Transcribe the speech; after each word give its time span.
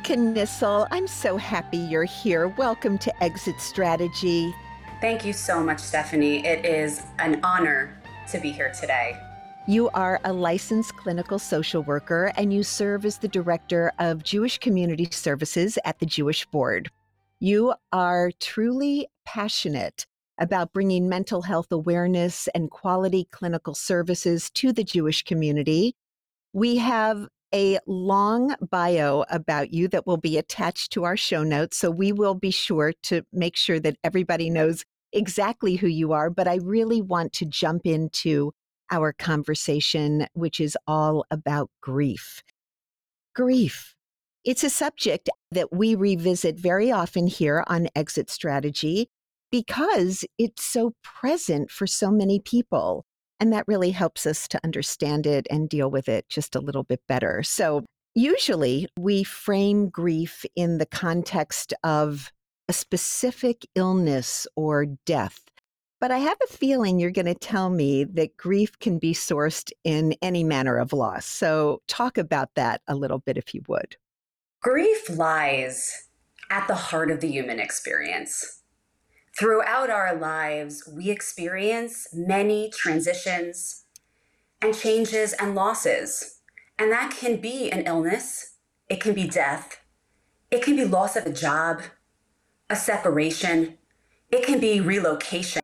Nissel. 0.00 0.86
I'm 0.90 1.06
so 1.06 1.36
happy 1.36 1.78
you're 1.78 2.04
here. 2.04 2.48
Welcome 2.48 2.98
to 2.98 3.22
Exit 3.22 3.60
Strategy. 3.60 4.54
Thank 5.00 5.24
you 5.24 5.32
so 5.32 5.62
much, 5.62 5.80
Stephanie. 5.80 6.46
It 6.46 6.64
is 6.64 7.02
an 7.18 7.40
honor 7.42 8.00
to 8.30 8.38
be 8.38 8.50
here 8.50 8.72
today. 8.78 9.18
You 9.66 9.90
are 9.90 10.20
a 10.24 10.32
licensed 10.32 10.96
clinical 10.96 11.38
social 11.38 11.82
worker 11.82 12.32
and 12.36 12.52
you 12.52 12.62
serve 12.62 13.04
as 13.04 13.18
the 13.18 13.28
director 13.28 13.92
of 13.98 14.24
Jewish 14.24 14.58
Community 14.58 15.08
Services 15.10 15.78
at 15.84 16.00
the 16.00 16.06
Jewish 16.06 16.44
Board. 16.46 16.90
You 17.38 17.74
are 17.92 18.32
truly 18.40 19.06
passionate 19.24 20.06
about 20.38 20.72
bringing 20.72 21.08
mental 21.08 21.42
health 21.42 21.70
awareness 21.70 22.48
and 22.54 22.70
quality 22.70 23.28
clinical 23.30 23.74
services 23.74 24.50
to 24.50 24.72
the 24.72 24.82
Jewish 24.82 25.22
community. 25.22 25.94
We 26.52 26.78
have 26.78 27.28
a 27.54 27.78
long 27.86 28.54
bio 28.70 29.24
about 29.30 29.72
you 29.72 29.88
that 29.88 30.06
will 30.06 30.16
be 30.16 30.38
attached 30.38 30.92
to 30.92 31.04
our 31.04 31.16
show 31.16 31.42
notes. 31.42 31.76
So 31.76 31.90
we 31.90 32.12
will 32.12 32.34
be 32.34 32.50
sure 32.50 32.92
to 33.04 33.22
make 33.32 33.56
sure 33.56 33.80
that 33.80 33.96
everybody 34.02 34.50
knows 34.50 34.84
exactly 35.12 35.76
who 35.76 35.88
you 35.88 36.12
are. 36.12 36.30
But 36.30 36.48
I 36.48 36.56
really 36.56 37.02
want 37.02 37.32
to 37.34 37.46
jump 37.46 37.86
into 37.86 38.52
our 38.90 39.12
conversation, 39.12 40.26
which 40.34 40.60
is 40.60 40.76
all 40.86 41.24
about 41.30 41.70
grief. 41.80 42.42
Grief. 43.34 43.94
It's 44.44 44.64
a 44.64 44.70
subject 44.70 45.30
that 45.52 45.72
we 45.72 45.94
revisit 45.94 46.58
very 46.58 46.90
often 46.90 47.26
here 47.26 47.64
on 47.68 47.88
Exit 47.94 48.28
Strategy 48.28 49.08
because 49.50 50.24
it's 50.38 50.64
so 50.64 50.94
present 51.02 51.70
for 51.70 51.86
so 51.86 52.10
many 52.10 52.40
people. 52.40 53.04
And 53.42 53.52
that 53.52 53.66
really 53.66 53.90
helps 53.90 54.24
us 54.24 54.46
to 54.46 54.60
understand 54.62 55.26
it 55.26 55.48
and 55.50 55.68
deal 55.68 55.90
with 55.90 56.08
it 56.08 56.28
just 56.28 56.54
a 56.54 56.60
little 56.60 56.84
bit 56.84 57.00
better. 57.08 57.42
So, 57.42 57.84
usually 58.14 58.86
we 58.96 59.24
frame 59.24 59.88
grief 59.88 60.44
in 60.54 60.78
the 60.78 60.86
context 60.86 61.74
of 61.82 62.30
a 62.68 62.72
specific 62.72 63.66
illness 63.74 64.46
or 64.54 64.86
death. 65.06 65.40
But 66.00 66.12
I 66.12 66.18
have 66.18 66.38
a 66.44 66.52
feeling 66.52 67.00
you're 67.00 67.10
going 67.10 67.26
to 67.26 67.34
tell 67.34 67.68
me 67.68 68.04
that 68.04 68.36
grief 68.36 68.78
can 68.78 69.00
be 69.00 69.12
sourced 69.12 69.72
in 69.82 70.14
any 70.22 70.44
manner 70.44 70.76
of 70.76 70.92
loss. 70.92 71.26
So, 71.26 71.82
talk 71.88 72.18
about 72.18 72.50
that 72.54 72.80
a 72.86 72.94
little 72.94 73.18
bit 73.18 73.36
if 73.36 73.52
you 73.54 73.62
would. 73.66 73.96
Grief 74.60 75.10
lies 75.10 76.08
at 76.48 76.68
the 76.68 76.76
heart 76.76 77.10
of 77.10 77.18
the 77.18 77.28
human 77.28 77.58
experience. 77.58 78.61
Throughout 79.38 79.88
our 79.88 80.14
lives, 80.14 80.86
we 80.86 81.08
experience 81.10 82.08
many 82.12 82.70
transitions 82.70 83.84
and 84.60 84.76
changes 84.76 85.32
and 85.32 85.54
losses. 85.54 86.40
And 86.78 86.92
that 86.92 87.14
can 87.18 87.38
be 87.38 87.70
an 87.70 87.86
illness, 87.86 88.56
it 88.88 89.00
can 89.00 89.14
be 89.14 89.26
death, 89.26 89.80
it 90.50 90.62
can 90.62 90.76
be 90.76 90.84
loss 90.84 91.16
of 91.16 91.24
a 91.24 91.32
job, 91.32 91.82
a 92.68 92.76
separation, 92.76 93.78
it 94.30 94.44
can 94.44 94.60
be 94.60 94.80
relocation, 94.80 95.62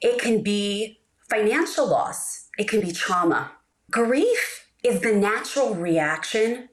it 0.00 0.20
can 0.20 0.42
be 0.42 1.00
financial 1.28 1.88
loss, 1.88 2.48
it 2.58 2.68
can 2.68 2.80
be 2.80 2.92
trauma. 2.92 3.52
Grief 3.90 4.68
is 4.84 5.00
the 5.00 5.12
natural 5.12 5.74
reaction 5.74 6.68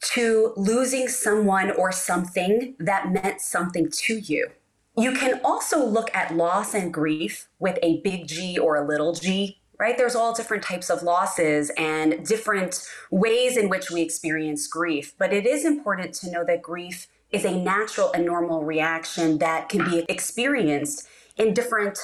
to 0.00 0.52
losing 0.56 1.06
someone 1.06 1.70
or 1.70 1.92
something 1.92 2.74
that 2.80 3.12
meant 3.12 3.40
something 3.40 3.88
to 3.90 4.18
you. 4.18 4.48
You 4.96 5.12
can 5.12 5.40
also 5.42 5.84
look 5.84 6.14
at 6.14 6.36
loss 6.36 6.74
and 6.74 6.92
grief 6.92 7.48
with 7.58 7.78
a 7.82 8.00
big 8.02 8.26
G 8.26 8.58
or 8.58 8.76
a 8.76 8.86
little 8.86 9.14
g, 9.14 9.58
right? 9.78 9.96
There's 9.96 10.14
all 10.14 10.34
different 10.34 10.62
types 10.62 10.90
of 10.90 11.02
losses 11.02 11.70
and 11.78 12.26
different 12.26 12.86
ways 13.10 13.56
in 13.56 13.70
which 13.70 13.90
we 13.90 14.02
experience 14.02 14.66
grief. 14.66 15.14
But 15.18 15.32
it 15.32 15.46
is 15.46 15.64
important 15.64 16.12
to 16.16 16.30
know 16.30 16.44
that 16.44 16.60
grief 16.60 17.06
is 17.30 17.46
a 17.46 17.56
natural 17.56 18.12
and 18.12 18.26
normal 18.26 18.64
reaction 18.64 19.38
that 19.38 19.70
can 19.70 19.88
be 19.88 20.04
experienced 20.10 21.08
in 21.38 21.54
different 21.54 21.98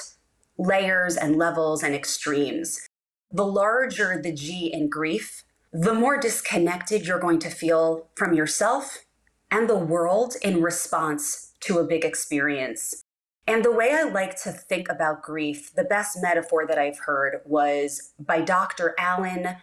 layers 0.57 1.15
and 1.15 1.35
levels 1.35 1.83
and 1.83 1.93
extremes. 1.93 2.87
The 3.31 3.45
larger 3.45 4.19
the 4.19 4.33
G 4.33 4.73
in 4.73 4.89
grief, 4.89 5.43
the 5.71 5.93
more 5.93 6.19
disconnected 6.19 7.05
you're 7.05 7.19
going 7.19 7.37
to 7.39 7.51
feel 7.51 8.07
from 8.15 8.33
yourself 8.33 9.05
and 9.51 9.69
the 9.69 9.77
world 9.77 10.33
in 10.41 10.63
response 10.63 11.48
to 11.61 11.79
a 11.79 11.83
big 11.83 12.05
experience. 12.05 13.03
And 13.47 13.65
the 13.65 13.71
way 13.71 13.93
I 13.93 14.03
like 14.03 14.39
to 14.43 14.51
think 14.51 14.89
about 14.89 15.23
grief, 15.23 15.73
the 15.73 15.83
best 15.83 16.19
metaphor 16.21 16.67
that 16.67 16.77
I've 16.77 16.99
heard 16.99 17.41
was 17.45 18.13
by 18.19 18.41
Dr. 18.41 18.93
Alan 18.99 19.55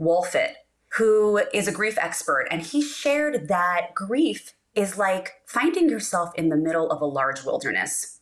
Wolfelt, 0.00 0.54
who 0.96 1.42
is 1.52 1.68
a 1.68 1.72
grief 1.72 1.98
expert. 1.98 2.46
And 2.50 2.62
he 2.62 2.80
shared 2.80 3.48
that 3.48 3.94
grief 3.94 4.54
is 4.74 4.96
like 4.96 5.34
finding 5.46 5.88
yourself 5.88 6.30
in 6.36 6.48
the 6.48 6.56
middle 6.56 6.90
of 6.90 7.00
a 7.00 7.06
large 7.06 7.44
wilderness. 7.44 8.20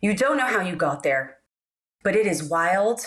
You 0.00 0.14
don't 0.14 0.36
know 0.36 0.46
how 0.46 0.60
you 0.60 0.76
got 0.76 1.02
there, 1.02 1.38
but 2.02 2.16
it 2.16 2.26
is 2.26 2.42
wild, 2.42 3.00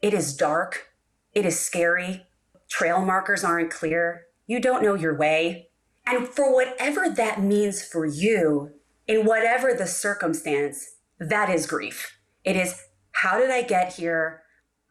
it 0.00 0.14
is 0.14 0.36
dark, 0.36 0.88
it 1.34 1.44
is 1.44 1.58
scary, 1.58 2.26
trail 2.68 3.04
markers 3.04 3.44
aren't 3.44 3.70
clear, 3.70 4.26
you 4.46 4.60
don't 4.60 4.82
know 4.82 4.94
your 4.94 5.16
way. 5.16 5.68
And 6.06 6.28
for 6.28 6.54
whatever 6.54 7.08
that 7.08 7.42
means 7.42 7.82
for 7.82 8.04
you, 8.04 8.72
in 9.06 9.24
whatever 9.24 9.74
the 9.74 9.86
circumstance, 9.86 10.96
that 11.18 11.48
is 11.50 11.66
grief. 11.66 12.18
It 12.44 12.56
is, 12.56 12.82
how 13.12 13.38
did 13.38 13.50
I 13.50 13.62
get 13.62 13.94
here? 13.94 14.42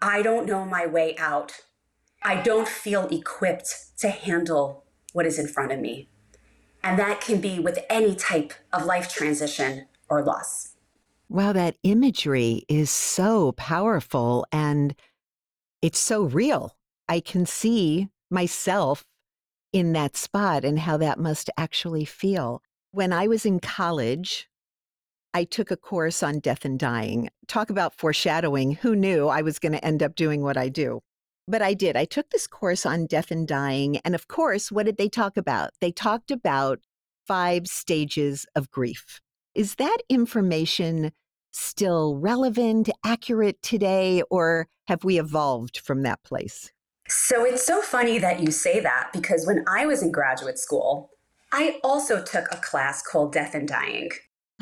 I 0.02 0.22
don't 0.22 0.46
know 0.46 0.66
my 0.66 0.86
way 0.86 1.16
out. 1.18 1.54
I 2.24 2.42
don't 2.42 2.68
feel 2.68 3.08
equipped 3.08 3.98
to 4.00 4.10
handle 4.10 4.86
what 5.14 5.26
is 5.26 5.40
in 5.40 5.48
front 5.48 5.72
of 5.72 5.80
me. 5.80 6.10
And 6.84 6.98
that 6.98 7.22
can 7.22 7.42
be 7.42 7.60
with 7.60 7.80
any 7.90 8.16
type 8.16 8.54
of 8.74 8.86
life 8.86 9.14
transition 9.14 9.88
or 10.10 10.24
loss. 10.24 10.76
Wow, 11.30 11.54
that 11.54 11.78
imagery 11.84 12.66
is 12.68 12.90
so 12.90 13.54
powerful 13.54 14.46
and 14.52 14.96
it's 15.82 16.00
so 16.00 16.24
real. 16.24 16.76
I 17.08 17.20
can 17.20 17.46
see 17.46 18.10
myself 18.30 19.06
in 19.72 19.94
that 19.94 20.18
spot 20.18 20.66
and 20.66 20.80
how 20.80 20.98
that 20.98 21.20
must 21.20 21.50
actually 21.58 22.06
feel. 22.06 22.62
When 22.94 23.14
I 23.14 23.26
was 23.28 23.46
in 23.46 23.62
college, 23.62 24.50
I 25.34 25.46
took 25.46 25.72
a 25.72 25.78
course 25.78 26.22
on 26.22 26.40
death 26.40 26.66
and 26.66 26.78
dying. 26.78 27.30
Talk 27.48 27.70
about 27.70 27.94
foreshadowing. 27.94 28.76
Who 28.76 28.98
knew 28.98 29.30
I 29.30 29.42
was 29.44 29.60
going 29.60 29.72
to 29.72 29.86
end 29.86 30.04
up 30.04 30.14
doing 30.14 30.42
what 30.42 30.58
I 30.58 30.68
do? 30.68 31.00
But 31.48 31.62
I 31.62 31.74
did. 31.74 31.96
I 31.96 32.04
took 32.04 32.30
this 32.32 32.48
course 32.48 32.86
on 32.86 33.06
death 33.06 33.32
and 33.32 33.48
dying. 33.48 34.00
And 34.04 34.14
of 34.14 34.28
course, 34.28 34.74
what 34.74 34.88
did 34.88 34.98
they 34.98 35.08
talk 35.08 35.38
about? 35.38 35.70
They 35.80 35.94
talked 35.94 36.32
about 36.32 36.80
five 37.26 37.68
stages 37.68 38.46
of 38.56 38.70
grief. 38.72 39.22
Is 39.56 39.76
that 39.76 40.00
information 40.10 41.14
still 41.54 42.18
relevant, 42.18 42.90
accurate 43.06 43.62
today, 43.62 44.22
or 44.30 44.68
have 44.90 45.06
we 45.06 45.18
evolved 45.18 45.78
from 45.78 46.04
that 46.04 46.22
place? 46.24 46.74
So 47.08 47.46
it's 47.46 47.66
so 47.66 47.82
funny 47.82 48.20
that 48.20 48.42
you 48.42 48.52
say 48.52 48.82
that 48.82 49.12
because 49.14 49.48
when 49.48 49.64
I 49.66 49.86
was 49.86 50.04
in 50.04 50.12
graduate 50.12 50.60
school, 50.60 51.12
I 51.52 51.80
also 51.84 52.24
took 52.24 52.46
a 52.52 52.58
class 52.58 53.02
called 53.02 53.34
Death 53.34 53.56
and 53.56 53.68
Dying. 53.68 54.12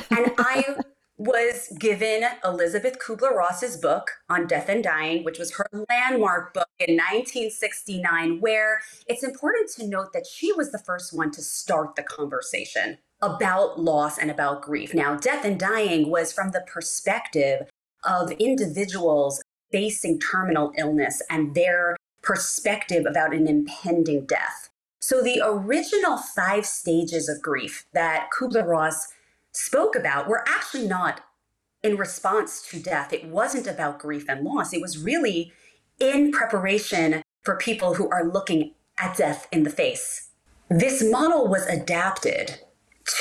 And 0.10 0.32
I 0.38 0.76
was 1.20 1.72
given 1.78 2.24
Elisabeth 2.46 2.98
Kubler 2.98 3.36
Ross's 3.36 3.76
book 3.76 4.12
on 4.30 4.48
death 4.48 4.70
and 4.70 4.82
dying, 4.82 5.26
which 5.26 5.38
was 5.38 5.54
her 5.56 5.68
landmark 5.90 6.54
book 6.54 6.70
in 6.80 6.96
1969, 6.96 8.40
where 8.40 8.80
it's 9.06 9.24
important 9.24 9.70
to 9.72 9.86
note 9.86 10.14
that 10.14 10.26
she 10.26 10.54
was 10.54 10.72
the 10.72 10.80
first 10.80 11.12
one 11.12 11.30
to 11.32 11.42
start 11.42 11.98
the 11.98 12.04
conversation 12.04 12.98
about 13.22 13.82
loss 13.82 14.18
and 14.18 14.32
about 14.32 14.62
grief. 14.62 14.94
Now, 14.94 15.16
death 15.16 15.44
and 15.44 15.60
dying 15.60 16.10
was 16.10 16.32
from 16.32 16.52
the 16.52 16.64
perspective 16.66 17.70
of 18.06 18.32
individuals 18.32 19.42
facing 19.74 20.20
terminal 20.20 20.72
illness 20.78 21.22
and 21.30 21.54
their 21.54 21.98
perspective 22.22 23.06
about 23.06 23.34
an 23.34 23.46
impending 23.46 24.26
death. 24.26 24.69
So, 25.10 25.24
the 25.24 25.42
original 25.44 26.18
five 26.18 26.68
stages 26.68 27.28
of 27.30 27.42
grief 27.42 27.88
that 27.94 28.30
Kubler 28.30 28.64
Ross 28.64 29.08
spoke 29.52 29.96
about 29.96 30.28
were 30.28 30.48
actually 30.48 30.88
not 30.88 31.22
in 31.82 31.98
response 31.98 32.62
to 32.70 32.80
death. 32.80 33.12
It 33.12 33.26
wasn't 33.26 33.66
about 33.66 33.98
grief 33.98 34.30
and 34.30 34.46
loss. 34.46 34.72
It 34.72 34.84
was 34.84 35.00
really 35.00 35.52
in 36.00 36.32
preparation 36.32 37.24
for 37.42 37.58
people 37.58 37.96
who 37.96 38.08
are 38.12 38.24
looking 38.24 38.76
at 39.00 39.18
death 39.18 39.48
in 39.52 39.64
the 39.64 39.72
face. 39.72 40.30
This 40.70 41.04
model 41.04 41.48
was 41.48 41.66
adapted 41.66 42.60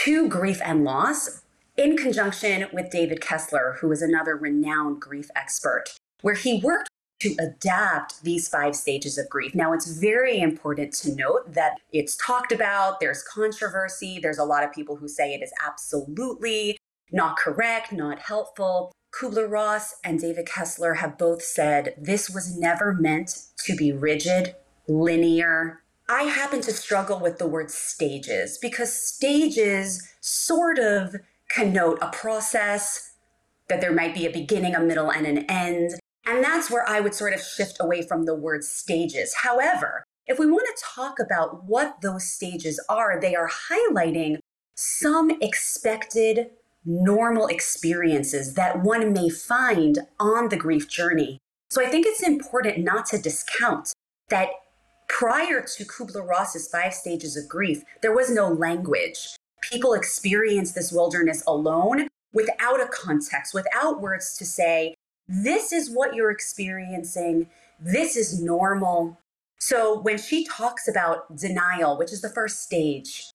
to 0.04 0.28
grief 0.28 0.60
and 0.62 0.84
loss 0.84 1.40
in 1.78 1.96
conjunction 1.96 2.66
with 2.70 2.90
David 2.90 3.22
Kessler, 3.22 3.78
who 3.80 3.90
is 3.92 4.02
another 4.02 4.36
renowned 4.36 5.00
grief 5.00 5.30
expert, 5.34 5.84
where 6.20 6.34
he 6.34 6.60
worked 6.62 6.90
to 7.20 7.34
adapt 7.40 8.22
these 8.22 8.48
five 8.48 8.76
stages 8.76 9.18
of 9.18 9.28
grief. 9.28 9.54
Now, 9.54 9.72
it's 9.72 9.98
very 9.98 10.40
important 10.40 10.92
to 10.94 11.14
note 11.14 11.52
that 11.52 11.78
it's 11.92 12.16
talked 12.16 12.52
about, 12.52 13.00
there's 13.00 13.22
controversy, 13.22 14.18
there's 14.20 14.38
a 14.38 14.44
lot 14.44 14.64
of 14.64 14.72
people 14.72 14.96
who 14.96 15.08
say 15.08 15.34
it 15.34 15.42
is 15.42 15.52
absolutely 15.66 16.78
not 17.10 17.36
correct, 17.36 17.92
not 17.92 18.20
helpful. 18.20 18.92
Kubler 19.12 19.50
Ross 19.50 19.94
and 20.04 20.20
David 20.20 20.46
Kessler 20.46 20.94
have 20.94 21.16
both 21.16 21.42
said 21.42 21.94
this 21.98 22.28
was 22.28 22.56
never 22.56 22.92
meant 22.92 23.46
to 23.64 23.74
be 23.74 23.90
rigid, 23.90 24.54
linear, 24.86 25.80
I 26.10 26.22
happen 26.22 26.62
to 26.62 26.72
struggle 26.72 27.20
with 27.20 27.38
the 27.38 27.46
word 27.46 27.70
stages 27.70 28.56
because 28.56 28.90
stages 28.90 30.08
sort 30.20 30.78
of 30.78 31.14
connote 31.50 31.98
a 32.00 32.08
process, 32.08 33.12
that 33.68 33.82
there 33.82 33.92
might 33.92 34.14
be 34.14 34.24
a 34.24 34.30
beginning, 34.30 34.74
a 34.74 34.80
middle, 34.80 35.10
and 35.10 35.26
an 35.26 35.38
end. 35.50 35.90
And 36.28 36.44
that's 36.44 36.70
where 36.70 36.86
I 36.86 37.00
would 37.00 37.14
sort 37.14 37.32
of 37.32 37.40
shift 37.40 37.78
away 37.80 38.02
from 38.02 38.26
the 38.26 38.34
word 38.34 38.62
stages. 38.62 39.34
However, 39.42 40.04
if 40.26 40.38
we 40.38 40.46
want 40.46 40.66
to 40.76 40.84
talk 40.84 41.18
about 41.18 41.64
what 41.64 42.02
those 42.02 42.30
stages 42.30 42.78
are, 42.86 43.18
they 43.18 43.34
are 43.34 43.48
highlighting 43.48 44.36
some 44.76 45.30
expected 45.40 46.50
normal 46.84 47.46
experiences 47.46 48.54
that 48.54 48.82
one 48.82 49.14
may 49.14 49.30
find 49.30 50.00
on 50.20 50.50
the 50.50 50.56
grief 50.56 50.86
journey. 50.86 51.38
So 51.70 51.82
I 51.82 51.88
think 51.88 52.06
it's 52.06 52.22
important 52.22 52.84
not 52.84 53.06
to 53.06 53.18
discount 53.18 53.94
that 54.28 54.50
prior 55.08 55.62
to 55.62 55.84
Kubler 55.86 56.28
Ross's 56.28 56.68
five 56.68 56.92
stages 56.92 57.38
of 57.38 57.48
grief, 57.48 57.82
there 58.02 58.14
was 58.14 58.30
no 58.30 58.48
language. 58.48 59.34
People 59.62 59.94
experienced 59.94 60.74
this 60.74 60.92
wilderness 60.92 61.42
alone 61.46 62.08
without 62.34 62.80
a 62.80 62.88
context, 62.88 63.54
without 63.54 64.02
words 64.02 64.36
to 64.36 64.44
say, 64.44 64.94
this 65.28 65.72
is 65.72 65.90
what 65.90 66.14
you're 66.14 66.30
experiencing, 66.30 67.48
this 67.78 68.16
is 68.16 68.42
normal. 68.42 69.18
So 69.58 70.00
when 70.00 70.18
she 70.18 70.46
talks 70.46 70.88
about 70.88 71.36
denial, 71.36 71.98
which 71.98 72.12
is 72.12 72.22
the 72.22 72.30
first 72.30 72.62
stage, 72.62 73.30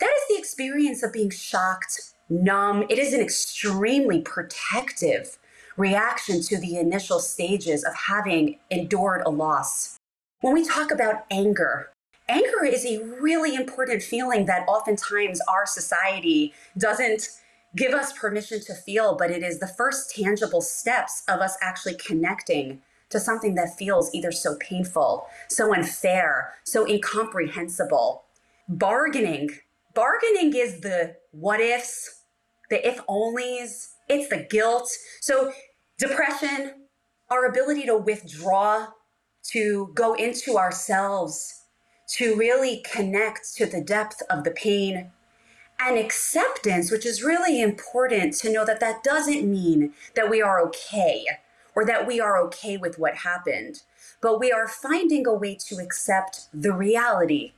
that 0.00 0.10
is 0.10 0.22
the 0.28 0.38
experience 0.38 1.02
of 1.02 1.12
being 1.12 1.30
shocked, 1.30 2.14
numb. 2.28 2.84
It 2.88 2.98
is 2.98 3.12
an 3.12 3.20
extremely 3.20 4.20
protective 4.22 5.38
reaction 5.76 6.40
to 6.42 6.56
the 6.58 6.76
initial 6.76 7.18
stages 7.18 7.84
of 7.84 7.94
having 7.94 8.58
endured 8.70 9.22
a 9.26 9.30
loss. 9.30 9.96
When 10.40 10.54
we 10.54 10.64
talk 10.64 10.90
about 10.90 11.24
anger, 11.30 11.90
anger 12.28 12.64
is 12.64 12.84
a 12.84 13.02
really 13.20 13.54
important 13.54 14.02
feeling 14.02 14.46
that 14.46 14.66
oftentimes 14.68 15.40
our 15.48 15.66
society 15.66 16.52
doesn't 16.78 17.28
give 17.76 17.92
us 17.92 18.12
permission 18.12 18.60
to 18.60 18.74
feel, 18.74 19.16
but 19.16 19.30
it 19.30 19.42
is 19.42 19.58
the 19.58 19.66
first 19.66 20.14
tangible 20.14 20.60
steps 20.60 21.22
of 21.28 21.40
us 21.40 21.56
actually 21.60 21.96
connecting 21.96 22.80
to 23.10 23.20
something 23.20 23.54
that 23.54 23.76
feels 23.76 24.12
either 24.14 24.32
so 24.32 24.56
painful, 24.56 25.26
so 25.48 25.74
unfair, 25.74 26.54
so 26.64 26.86
incomprehensible. 26.86 28.24
Bargaining. 28.68 29.50
Bargaining 29.94 30.54
is 30.56 30.80
the 30.80 31.16
what 31.30 31.60
ifs, 31.60 32.22
the 32.70 32.86
if 32.86 32.98
onlys, 33.06 33.92
it's 34.08 34.28
the 34.28 34.46
guilt. 34.50 34.90
So, 35.20 35.52
depression, 35.98 36.86
our 37.30 37.46
ability 37.46 37.84
to 37.86 37.96
withdraw, 37.96 38.88
to 39.52 39.90
go 39.94 40.14
into 40.14 40.56
ourselves, 40.56 41.62
to 42.16 42.34
really 42.36 42.82
connect 42.90 43.54
to 43.56 43.66
the 43.66 43.82
depth 43.82 44.22
of 44.30 44.44
the 44.44 44.50
pain, 44.52 45.10
and 45.84 45.98
acceptance, 45.98 46.90
which 46.90 47.04
is 47.04 47.22
really 47.22 47.60
important 47.60 48.34
to 48.34 48.50
know 48.50 48.64
that 48.64 48.80
that 48.80 49.04
doesn't 49.04 49.48
mean 49.48 49.92
that 50.14 50.30
we 50.30 50.40
are 50.40 50.60
okay 50.60 51.26
or 51.74 51.84
that 51.84 52.06
we 52.06 52.20
are 52.20 52.40
okay 52.42 52.76
with 52.76 52.98
what 52.98 53.16
happened, 53.16 53.82
but 54.22 54.40
we 54.40 54.50
are 54.50 54.66
finding 54.66 55.26
a 55.26 55.34
way 55.34 55.56
to 55.68 55.76
accept 55.76 56.48
the 56.54 56.72
reality 56.72 57.52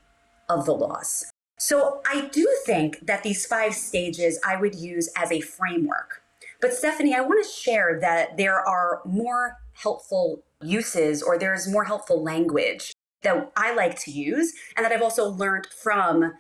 of 0.49 0.67
the 0.67 0.75
loss. 0.75 1.27
So 1.59 2.01
I 2.11 2.29
do 2.33 2.47
think 2.67 3.07
that 3.07 3.23
these 3.23 3.47
five 3.47 3.75
stages 3.75 4.41
I 4.45 4.57
would 4.57 4.75
use 4.75 5.09
as 5.17 5.31
a 5.31 5.41
framework. 5.41 6.23
But 6.61 6.75
Stephanie, 6.75 7.15
I 7.15 7.21
want 7.21 7.45
to 7.45 7.51
share 7.51 7.99
that 8.01 8.37
there 8.37 8.59
are 8.67 9.03
more 9.05 9.59
helpful 9.75 10.43
uses 10.63 11.23
or 11.23 11.39
there's 11.39 11.69
more 11.69 11.85
helpful 11.85 12.23
language 12.23 12.93
that 13.23 13.53
I 13.57 13.75
like 13.75 13.99
to 14.01 14.11
use 14.11 14.53
and 14.77 14.85
that 14.85 14.93
I've 14.93 15.03
also 15.03 15.29
learned 15.29 15.67
from 15.83 16.33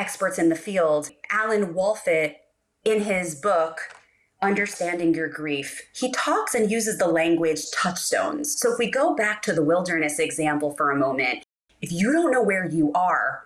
experts 0.00 0.38
in 0.38 0.48
the 0.48 0.56
field. 0.56 1.10
Alan 1.30 1.74
Wolfelt, 1.74 2.34
in 2.84 3.02
his 3.02 3.34
book, 3.34 3.80
Understanding 4.40 5.14
Your 5.14 5.28
Grief, 5.28 5.82
he 5.94 6.10
talks 6.12 6.54
and 6.54 6.70
uses 6.70 6.96
the 6.96 7.06
language 7.06 7.70
touchstones. 7.70 8.58
So 8.58 8.72
if 8.72 8.78
we 8.78 8.90
go 8.90 9.14
back 9.14 9.42
to 9.42 9.52
the 9.52 9.62
wilderness 9.62 10.18
example 10.18 10.70
for 10.70 10.90
a 10.90 10.96
moment, 10.96 11.44
if 11.82 11.92
you 11.92 12.12
don't 12.12 12.32
know 12.32 12.42
where 12.42 12.64
you 12.64 12.90
are, 12.94 13.44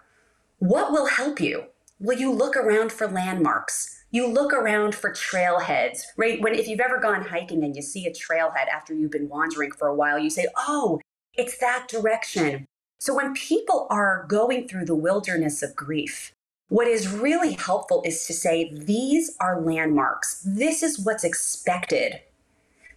what 0.58 0.92
will 0.92 1.06
help 1.06 1.40
you? 1.40 1.64
Will 1.98 2.18
you 2.18 2.30
look 2.32 2.56
around 2.56 2.92
for 2.92 3.08
landmarks? 3.08 4.04
You 4.12 4.28
look 4.28 4.52
around 4.52 4.94
for 4.94 5.10
trailheads, 5.10 6.02
right? 6.16 6.40
When 6.40 6.54
if 6.54 6.68
you've 6.68 6.78
ever 6.78 7.00
gone 7.00 7.24
hiking 7.24 7.64
and 7.64 7.74
you 7.74 7.82
see 7.82 8.06
a 8.06 8.12
trailhead 8.12 8.68
after 8.72 8.94
you've 8.94 9.10
been 9.10 9.28
wandering 9.28 9.72
for 9.72 9.88
a 9.88 9.94
while, 9.94 10.20
you 10.20 10.30
say, 10.30 10.46
"Oh, 10.56 11.00
it's 11.34 11.58
that 11.58 11.88
direction." 11.88 12.66
So 13.00 13.14
when 13.14 13.34
people 13.34 13.88
are 13.90 14.24
going 14.28 14.68
through 14.68 14.84
the 14.84 14.94
wilderness 14.94 15.62
of 15.62 15.74
grief, 15.74 16.32
what 16.68 16.88
is 16.88 17.08
really 17.08 17.52
helpful 17.52 18.02
is 18.04 18.26
to 18.26 18.32
say, 18.32 18.72
these 18.74 19.36
are 19.40 19.60
landmarks. 19.60 20.42
This 20.46 20.82
is 20.82 20.98
what's 21.04 21.24
expected 21.24 22.20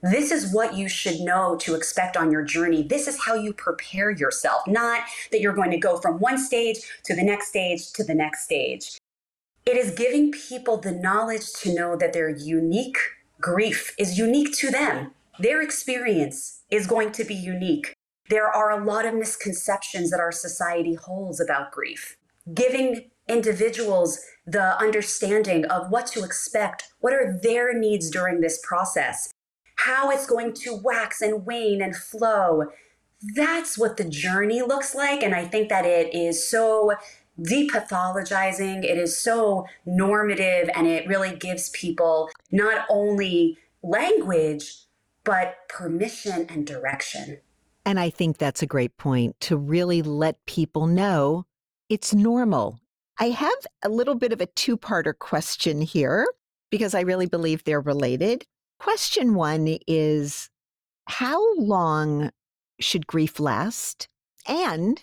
this 0.02 0.32
is 0.32 0.54
what 0.54 0.76
you 0.76 0.88
should 0.88 1.20
know 1.22 1.58
to 1.58 1.76
expect 1.76 2.16
on 2.16 2.32
your 2.32 2.44
journey. 2.44 2.84
This 2.84 3.08
is 3.08 3.24
how 3.26 3.34
you 3.34 3.54
prepare 3.54 4.12
yourself, 4.12 4.68
not 4.68 5.02
that 5.32 5.42
you're 5.42 5.54
going 5.54 5.72
to 5.72 5.78
go 5.78 5.98
from 5.98 6.20
one 6.20 6.38
stage 6.38 6.80
to 7.06 7.16
the 7.16 7.24
next 7.24 7.50
stage 7.50 7.92
to 7.94 8.04
the 8.04 8.14
next 8.14 8.44
stage. 8.44 8.98
It 9.66 9.76
is 9.76 9.92
giving 9.92 10.32
people 10.32 10.78
the 10.78 10.92
knowledge 10.92 11.52
to 11.62 11.74
know 11.74 11.96
that 11.98 12.14
their 12.14 12.30
unique 12.30 12.98
grief 13.42 13.94
is 13.98 14.18
unique 14.18 14.56
to 14.58 14.72
them. 14.72 15.12
Their 15.40 15.62
experience 15.62 16.62
is 16.72 16.88
going 16.88 17.12
to 17.14 17.24
be 17.24 17.36
unique. 17.36 17.94
There 18.30 18.48
are 18.48 18.72
a 18.72 18.84
lot 18.84 19.06
of 19.06 19.14
misconceptions 19.14 20.10
that 20.12 20.20
our 20.20 20.32
society 20.32 20.96
holds 20.96 21.40
about 21.40 21.72
grief. 21.72 22.17
Giving 22.54 23.10
individuals 23.28 24.20
the 24.46 24.78
understanding 24.80 25.66
of 25.66 25.90
what 25.90 26.08
to 26.08 26.24
expect, 26.24 26.92
what 27.00 27.14
are 27.14 27.38
their 27.44 27.78
needs 27.78 28.10
during 28.10 28.40
this 28.40 28.60
process, 28.66 29.34
how 29.76 30.10
it's 30.10 30.26
going 30.26 30.54
to 30.54 30.80
wax 30.84 31.22
and 31.22 31.46
wane 31.46 31.82
and 31.82 31.96
flow. 31.96 32.68
That's 33.36 33.78
what 33.78 33.98
the 33.98 34.08
journey 34.08 34.62
looks 34.62 34.96
like. 34.96 35.24
And 35.24 35.36
I 35.36 35.46
think 35.46 35.70
that 35.70 35.86
it 35.86 36.14
is 36.14 36.48
so 36.48 36.94
depathologizing, 37.40 38.84
it 38.84 38.98
is 38.98 39.18
so 39.18 39.66
normative, 39.86 40.70
and 40.74 40.88
it 40.88 41.08
really 41.08 41.36
gives 41.36 41.70
people 41.70 42.30
not 42.52 42.86
only 42.90 43.58
language, 43.84 44.86
but 45.24 45.58
permission 45.68 46.46
and 46.50 46.66
direction. 46.66 47.40
And 47.86 48.00
I 48.00 48.10
think 48.10 48.38
that's 48.38 48.62
a 48.62 48.68
great 48.68 48.98
point 48.98 49.40
to 49.42 49.58
really 49.58 50.02
let 50.02 50.46
people 50.46 50.88
know 50.88 51.46
it's 51.90 52.14
normal. 52.14 52.80
I 53.20 53.30
have 53.30 53.68
a 53.84 53.90
little 53.90 54.16
bit 54.16 54.32
of 54.32 54.42
a 54.42 54.46
two 54.46 54.78
parter 54.78 55.18
question 55.18 55.82
here 55.82 56.28
because 56.70 56.94
I 56.94 57.02
really 57.02 57.26
believe 57.26 57.64
they're 57.64 57.82
related. 57.82 58.46
Question 58.80 59.34
one 59.34 59.78
is 59.88 60.50
How 61.08 61.56
long 61.56 62.32
should 62.80 63.08
grief 63.08 63.40
last? 63.40 64.08
And 64.48 65.02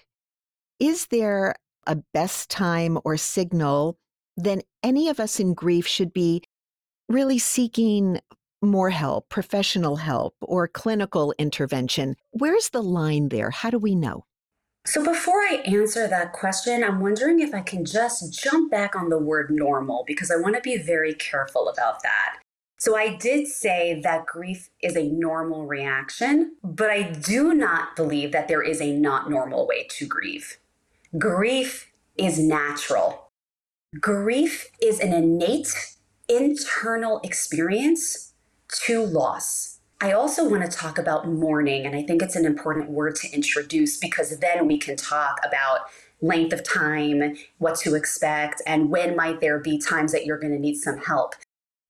is 0.79 1.07
there 1.07 1.55
a 1.87 1.97
best 2.13 2.51
time 2.51 2.99
or 3.05 3.17
signal 3.17 3.99
then 4.37 4.63
any 4.83 5.09
of 5.09 5.21
us 5.21 5.39
in 5.39 5.55
grief 5.55 5.87
should 5.87 6.13
be 6.13 6.43
really 7.09 7.39
seeking 7.39 8.21
more 8.63 8.91
help, 8.91 9.29
professional 9.29 9.97
help, 9.97 10.35
or 10.41 10.67
clinical 10.67 11.35
intervention? 11.39 12.17
Where's 12.31 12.71
the 12.71 12.83
line 12.83 13.29
there? 13.29 13.51
How 13.51 13.71
do 13.71 13.79
we 13.79 13.95
know? 13.95 14.25
So, 14.87 15.03
before 15.03 15.41
I 15.41 15.63
answer 15.65 16.07
that 16.07 16.33
question, 16.33 16.85
I'm 16.85 17.01
wondering 17.01 17.41
if 17.41 17.55
I 17.55 17.63
can 17.63 17.85
just 17.85 18.33
jump 18.39 18.71
back 18.71 18.95
on 18.95 19.09
the 19.09 19.19
word 19.19 19.51
normal 19.51 20.05
because 20.07 20.31
I 20.31 20.37
want 20.37 20.57
to 20.57 20.61
be 20.61 20.77
very 20.77 21.15
careful 21.15 21.69
about 21.69 22.03
that. 22.03 22.37
So 22.85 22.99
I 22.99 23.17
did 23.17 23.47
say 23.47 23.99
that 24.03 24.27
grief 24.27 24.69
is 24.83 24.95
a 24.95 25.09
normal 25.09 25.65
reaction, 25.65 26.57
but 26.63 26.91
I 26.91 27.03
do 27.03 27.55
not 27.55 27.97
believe 27.97 28.31
that 28.33 28.47
there 28.47 28.61
is 28.61 28.79
a 28.79 28.93
not 28.93 29.31
normal 29.31 29.67
way 29.67 29.87
to 29.89 30.07
grieve. 30.07 30.59
Grief 31.17 31.91
is 32.19 32.39
natural. 32.39 33.31
Grief 33.99 34.71
is 34.83 35.01
an 35.01 35.15
innate 35.15 35.97
internal 36.29 37.21
experience 37.25 38.35
to 38.85 39.03
loss. 39.07 39.74
I 40.05 40.13
also 40.13 40.47
want 40.47 40.63
to 40.63 40.69
talk 40.69 40.99
about 40.99 41.27
mourning, 41.27 41.87
and 41.87 41.97
I 41.97 42.03
think 42.03 42.21
it's 42.21 42.37
an 42.37 42.45
important 42.45 42.91
word 42.91 43.17
to 43.17 43.33
introduce 43.33 43.97
because 43.97 44.39
then 44.39 44.67
we 44.67 44.77
can 44.77 44.97
talk 44.97 45.39
about 45.43 45.87
length 46.21 46.53
of 46.53 46.63
time, 46.63 47.37
what 47.57 47.77
to 47.77 47.95
expect, 47.95 48.61
and 48.67 48.91
when 48.91 49.17
might 49.17 49.41
there 49.41 49.59
be 49.59 49.79
times 49.79 50.13
that 50.13 50.27
you're 50.27 50.39
going 50.39 50.53
to 50.53 50.59
need 50.59 50.77
some 50.77 50.99
help. 50.99 51.37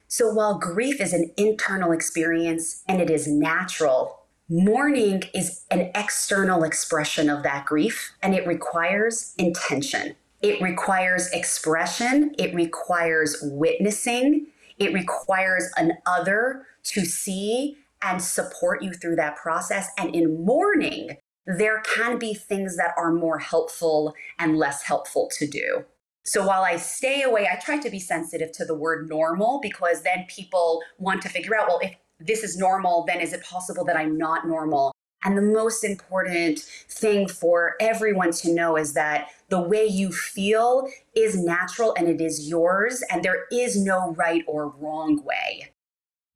So 0.06 0.32
while 0.32 0.60
grief 0.60 1.00
is 1.00 1.12
an 1.12 1.32
internal 1.36 1.90
experience 1.90 2.84
and 2.86 3.00
it 3.00 3.10
is 3.10 3.26
natural, 3.26 4.20
mourning 4.48 5.24
is 5.34 5.64
an 5.72 5.90
external 5.96 6.62
expression 6.62 7.28
of 7.28 7.42
that 7.42 7.64
grief 7.64 8.12
and 8.22 8.32
it 8.32 8.46
requires 8.46 9.34
intention. 9.38 10.14
It 10.40 10.62
requires 10.62 11.32
expression, 11.32 12.32
it 12.38 12.54
requires 12.54 13.38
witnessing, 13.42 14.46
it 14.78 14.94
requires 14.94 15.68
an 15.76 15.94
other 16.06 16.66
to 16.84 17.04
see 17.04 17.78
and 18.04 18.22
support 18.22 18.82
you 18.82 18.92
through 18.92 19.16
that 19.16 19.36
process. 19.36 19.88
And 19.98 20.14
in 20.14 20.44
mourning, 20.44 21.16
there 21.46 21.80
can 21.80 22.18
be 22.18 22.34
things 22.34 22.76
that 22.76 22.92
are 22.96 23.12
more 23.12 23.38
helpful 23.38 24.14
and 24.38 24.56
less 24.56 24.82
helpful 24.82 25.30
to 25.38 25.46
do. 25.46 25.84
So 26.26 26.46
while 26.46 26.62
I 26.62 26.76
stay 26.76 27.22
away, 27.22 27.48
I 27.50 27.56
try 27.56 27.78
to 27.78 27.90
be 27.90 27.98
sensitive 27.98 28.52
to 28.52 28.64
the 28.64 28.74
word 28.74 29.08
normal 29.08 29.60
because 29.60 30.02
then 30.02 30.24
people 30.28 30.82
want 30.98 31.20
to 31.22 31.28
figure 31.28 31.54
out, 31.54 31.68
well, 31.68 31.80
if 31.82 31.94
this 32.18 32.42
is 32.42 32.56
normal, 32.56 33.04
then 33.06 33.20
is 33.20 33.32
it 33.32 33.42
possible 33.42 33.84
that 33.84 33.96
I'm 33.96 34.16
not 34.16 34.46
normal? 34.46 34.92
And 35.24 35.36
the 35.36 35.42
most 35.42 35.84
important 35.84 36.60
thing 36.60 37.28
for 37.28 37.74
everyone 37.80 38.32
to 38.32 38.54
know 38.54 38.76
is 38.76 38.92
that 38.92 39.28
the 39.48 39.60
way 39.60 39.86
you 39.86 40.12
feel 40.12 40.86
is 41.14 41.42
natural 41.42 41.94
and 41.96 42.08
it 42.08 42.20
is 42.20 42.48
yours, 42.48 43.02
and 43.10 43.22
there 43.22 43.46
is 43.50 43.82
no 43.82 44.12
right 44.12 44.42
or 44.46 44.68
wrong 44.68 45.22
way. 45.24 45.72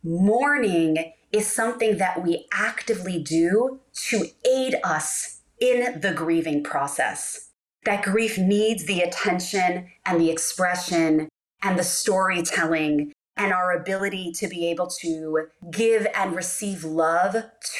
Mourning 0.03 1.13
is 1.33 1.47
something 1.47 1.99
that 1.99 2.23
we 2.23 2.47
actively 2.53 3.19
do 3.19 3.81
to 3.93 4.27
aid 4.49 4.77
us 4.83 5.41
in 5.61 6.01
the 6.01 6.13
grieving 6.13 6.63
process. 6.63 7.51
That 7.85 8.03
grief 8.03 8.39
needs 8.39 8.87
the 8.87 9.01
attention 9.01 9.89
and 10.05 10.21
the 10.21 10.31
expression 10.31 11.29
and 11.63 11.79
the 11.79 11.85
storytelling 11.85 13.13
and 13.37 13.53
our 13.53 13.73
ability 13.73 14.33
to 14.33 14.49
be 14.49 14.69
able 14.69 14.89
to 14.89 15.47
give 15.71 16.07
and 16.15 16.35
receive 16.35 16.83
love 16.85 17.37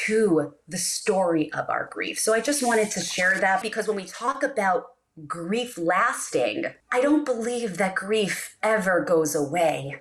to 0.07 0.55
the 0.69 0.79
story 0.79 1.53
of 1.53 1.69
our 1.69 1.89
grief. 1.91 2.19
So 2.19 2.33
I 2.33 2.41
just 2.41 2.65
wanted 2.65 2.91
to 2.93 3.01
share 3.01 3.39
that 3.41 3.61
because 3.61 3.89
when 3.89 3.97
we 3.97 4.05
talk 4.05 4.43
about 4.43 4.93
grief 5.27 5.77
lasting, 5.77 6.67
I 6.93 7.01
don't 7.01 7.25
believe 7.25 7.77
that 7.79 7.97
grief 7.97 8.57
ever 8.63 9.05
goes 9.05 9.35
away. 9.35 10.01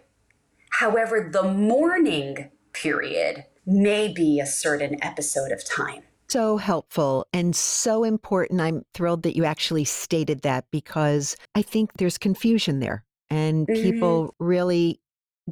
However, 0.74 1.28
the 1.32 1.44
mourning 1.44 2.52
period 2.82 3.46
may 3.66 4.08
be 4.08 4.40
a 4.40 4.46
certain 4.46 4.98
episode 5.04 5.52
of 5.52 5.64
time. 5.66 6.04
So 6.30 6.58
helpful 6.58 7.26
and 7.32 7.56
so 7.56 8.04
important. 8.04 8.60
I'm 8.60 8.84
thrilled 8.94 9.24
that 9.24 9.36
you 9.36 9.46
actually 9.46 9.86
stated 9.86 10.42
that 10.42 10.66
because 10.72 11.38
I 11.56 11.62
think 11.62 11.94
there's 11.94 12.18
confusion 12.18 12.80
there 12.80 13.04
and 13.30 13.68
mm-hmm. 13.68 13.82
people 13.82 14.36
really 14.40 15.00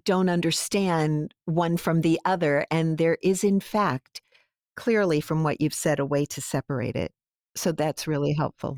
don't 0.04 0.30
understand 0.30 1.34
one 1.46 1.78
from 1.78 2.02
the 2.02 2.20
other. 2.26 2.66
And 2.70 2.98
there 2.98 3.18
is, 3.24 3.44
in 3.44 3.62
fact, 3.62 4.22
clearly 4.76 5.22
from 5.22 5.44
what 5.44 5.62
you've 5.62 5.74
said, 5.74 6.00
a 6.00 6.06
way 6.06 6.26
to 6.26 6.42
separate 6.42 6.96
it. 6.96 7.14
So 7.56 7.72
that's 7.72 8.08
really 8.08 8.34
helpful. 8.34 8.78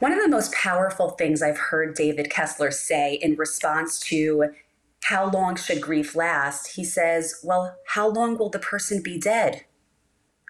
One 0.00 0.12
of 0.12 0.20
the 0.20 0.28
most 0.28 0.52
powerful 0.52 1.10
things 1.10 1.42
I've 1.42 1.58
heard 1.58 1.94
David 1.94 2.30
Kessler 2.30 2.72
say 2.72 3.14
in 3.22 3.36
response 3.36 4.00
to 4.00 4.46
how 5.04 5.30
long 5.30 5.56
should 5.56 5.80
grief 5.80 6.14
last, 6.14 6.76
he 6.76 6.84
says, 6.84 7.40
Well, 7.42 7.76
how 7.88 8.08
long 8.08 8.38
will 8.38 8.50
the 8.50 8.58
person 8.58 9.02
be 9.02 9.18
dead? 9.18 9.64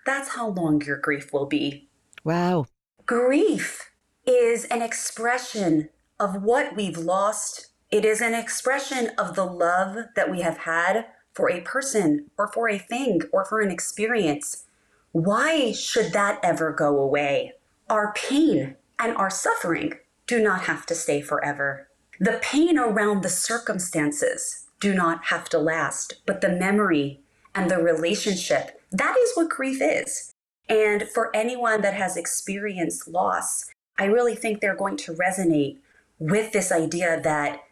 That's 0.04 0.30
how 0.30 0.48
long 0.48 0.82
your 0.82 0.98
grief 0.98 1.32
will 1.32 1.46
be. 1.46 1.88
Wow. 2.24 2.66
Grief 3.06 3.90
is 4.26 4.64
an 4.66 4.82
expression 4.82 5.88
of 6.18 6.42
what 6.42 6.76
we've 6.76 6.98
lost 6.98 7.72
it 7.92 8.06
is 8.06 8.22
an 8.22 8.32
expression 8.32 9.10
of 9.18 9.36
the 9.36 9.44
love 9.44 10.06
that 10.16 10.30
we 10.30 10.40
have 10.40 10.58
had 10.58 11.04
for 11.34 11.50
a 11.50 11.60
person 11.60 12.30
or 12.38 12.48
for 12.48 12.70
a 12.70 12.78
thing 12.78 13.20
or 13.34 13.44
for 13.44 13.60
an 13.60 13.70
experience. 13.70 14.64
Why 15.12 15.72
should 15.72 16.14
that 16.14 16.40
ever 16.42 16.72
go 16.72 16.98
away? 16.98 17.52
Our 17.90 18.14
pain 18.14 18.76
and 18.98 19.14
our 19.18 19.28
suffering 19.28 19.92
do 20.26 20.42
not 20.42 20.62
have 20.62 20.86
to 20.86 20.94
stay 20.94 21.20
forever. 21.20 21.90
The 22.20 22.38
pain 22.42 22.78
around 22.78 23.22
the 23.22 23.28
circumstances 23.28 24.66
do 24.80 24.94
not 24.94 25.26
have 25.26 25.48
to 25.50 25.58
last, 25.58 26.14
but 26.26 26.40
the 26.40 26.48
memory 26.50 27.20
and 27.54 27.70
the 27.70 27.78
relationship, 27.78 28.80
that 28.90 29.16
is 29.16 29.32
what 29.34 29.48
grief 29.48 29.80
is. 29.80 30.32
And 30.68 31.08
for 31.08 31.34
anyone 31.34 31.80
that 31.82 31.94
has 31.94 32.16
experienced 32.16 33.08
loss, 33.08 33.70
I 33.98 34.04
really 34.04 34.34
think 34.34 34.60
they're 34.60 34.76
going 34.76 34.96
to 34.98 35.14
resonate 35.14 35.78
with 36.18 36.52
this 36.52 36.70
idea 36.70 37.20
that 37.22 37.62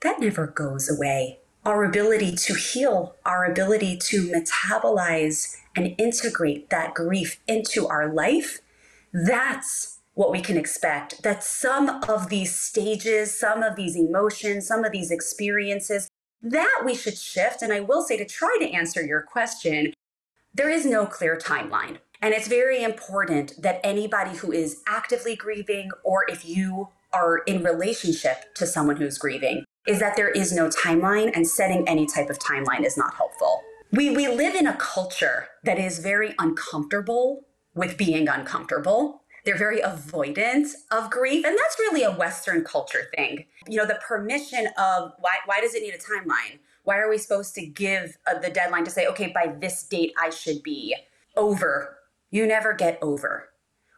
that 0.00 0.20
never 0.20 0.46
goes 0.46 0.90
away. 0.90 1.38
Our 1.64 1.84
ability 1.84 2.34
to 2.34 2.54
heal, 2.54 3.14
our 3.24 3.44
ability 3.44 3.96
to 3.98 4.28
metabolize 4.28 5.56
and 5.76 5.94
integrate 5.96 6.70
that 6.70 6.94
grief 6.94 7.40
into 7.46 7.86
our 7.86 8.12
life, 8.12 8.60
that's 9.12 10.00
what 10.14 10.30
we 10.30 10.40
can 10.40 10.56
expect. 10.56 11.22
That 11.22 11.42
some 11.42 12.02
of 12.08 12.28
these 12.28 12.54
stages, 12.54 13.38
some 13.38 13.62
of 13.62 13.76
these 13.76 13.96
emotions, 13.96 14.66
some 14.66 14.84
of 14.84 14.92
these 14.92 15.10
experiences, 15.10 16.08
that 16.42 16.82
we 16.84 16.94
should 16.94 17.16
shift. 17.16 17.62
And 17.62 17.72
I 17.72 17.80
will 17.80 18.02
say 18.02 18.16
to 18.16 18.24
try 18.24 18.56
to 18.60 18.70
answer 18.70 19.04
your 19.04 19.22
question, 19.22 19.94
there 20.54 20.68
is 20.68 20.84
no 20.84 21.06
clear 21.06 21.36
timeline. 21.36 21.98
And 22.20 22.34
it's 22.34 22.46
very 22.46 22.82
important 22.82 23.60
that 23.62 23.80
anybody 23.82 24.36
who 24.36 24.52
is 24.52 24.80
actively 24.86 25.34
grieving, 25.34 25.90
or 26.04 26.24
if 26.28 26.44
you 26.44 26.88
are 27.12 27.38
in 27.38 27.62
relationship 27.62 28.54
to 28.54 28.66
someone 28.66 28.96
who's 28.96 29.18
grieving, 29.18 29.64
is 29.86 29.98
that 29.98 30.14
there 30.16 30.28
is 30.28 30.52
no 30.52 30.68
timeline 30.68 31.32
and 31.34 31.46
setting 31.48 31.88
any 31.88 32.06
type 32.06 32.30
of 32.30 32.38
timeline 32.38 32.84
is 32.84 32.96
not 32.96 33.14
helpful. 33.14 33.60
We, 33.90 34.10
we 34.10 34.28
live 34.28 34.54
in 34.54 34.66
a 34.66 34.76
culture 34.76 35.48
that 35.64 35.78
is 35.78 35.98
very 35.98 36.34
uncomfortable 36.38 37.44
with 37.74 37.96
being 37.96 38.28
uncomfortable. 38.28 39.21
They're 39.44 39.58
very 39.58 39.80
avoidant 39.80 40.68
of 40.90 41.10
grief. 41.10 41.44
And 41.44 41.56
that's 41.56 41.78
really 41.78 42.02
a 42.02 42.12
Western 42.12 42.64
culture 42.64 43.10
thing. 43.16 43.46
You 43.68 43.78
know, 43.78 43.86
the 43.86 44.00
permission 44.06 44.68
of 44.78 45.12
why, 45.18 45.36
why 45.46 45.60
does 45.60 45.74
it 45.74 45.82
need 45.82 45.94
a 45.94 45.98
timeline? 45.98 46.58
Why 46.84 46.98
are 46.98 47.08
we 47.08 47.18
supposed 47.18 47.54
to 47.56 47.66
give 47.66 48.18
uh, 48.26 48.38
the 48.38 48.50
deadline 48.50 48.84
to 48.84 48.90
say, 48.90 49.06
okay, 49.06 49.32
by 49.34 49.54
this 49.60 49.84
date, 49.84 50.12
I 50.20 50.30
should 50.30 50.62
be 50.62 50.94
over? 51.36 51.98
You 52.30 52.46
never 52.46 52.72
get 52.72 52.98
over. 53.02 53.48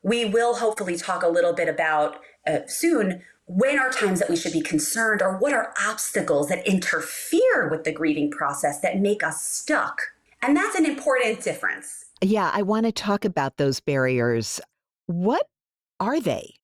We 0.03 0.25
will 0.25 0.57
hopefully 0.57 0.97
talk 0.97 1.23
a 1.23 1.29
little 1.29 1.55
bit 1.55 1.69
about 1.69 2.19
uh, 2.47 2.61
soon 2.67 3.23
when 3.47 3.79
are 3.79 3.91
times 3.91 4.21
that 4.21 4.31
we 4.31 4.37
should 4.37 4.53
be 4.53 4.61
concerned 4.61 5.21
or 5.21 5.37
what 5.37 5.53
are 5.53 5.75
obstacles 5.87 6.49
that 6.49 6.67
interfere 6.67 7.69
with 7.71 7.85
the 7.85 7.93
grieving 7.93 8.31
process 8.31 8.81
that 8.81 8.99
make 8.99 9.23
us 9.23 9.43
stuck 9.43 10.01
and 10.43 10.57
that's 10.57 10.77
an 10.77 10.87
important 10.87 11.43
difference 11.43 12.07
yeah 12.23 12.51
i 12.55 12.63
want 12.63 12.87
to 12.87 12.93
talk 12.93 13.25
about 13.25 13.59
those 13.59 13.81
barriers 13.81 14.61
what 15.06 15.46
are 16.00 16.20
they 16.20 16.54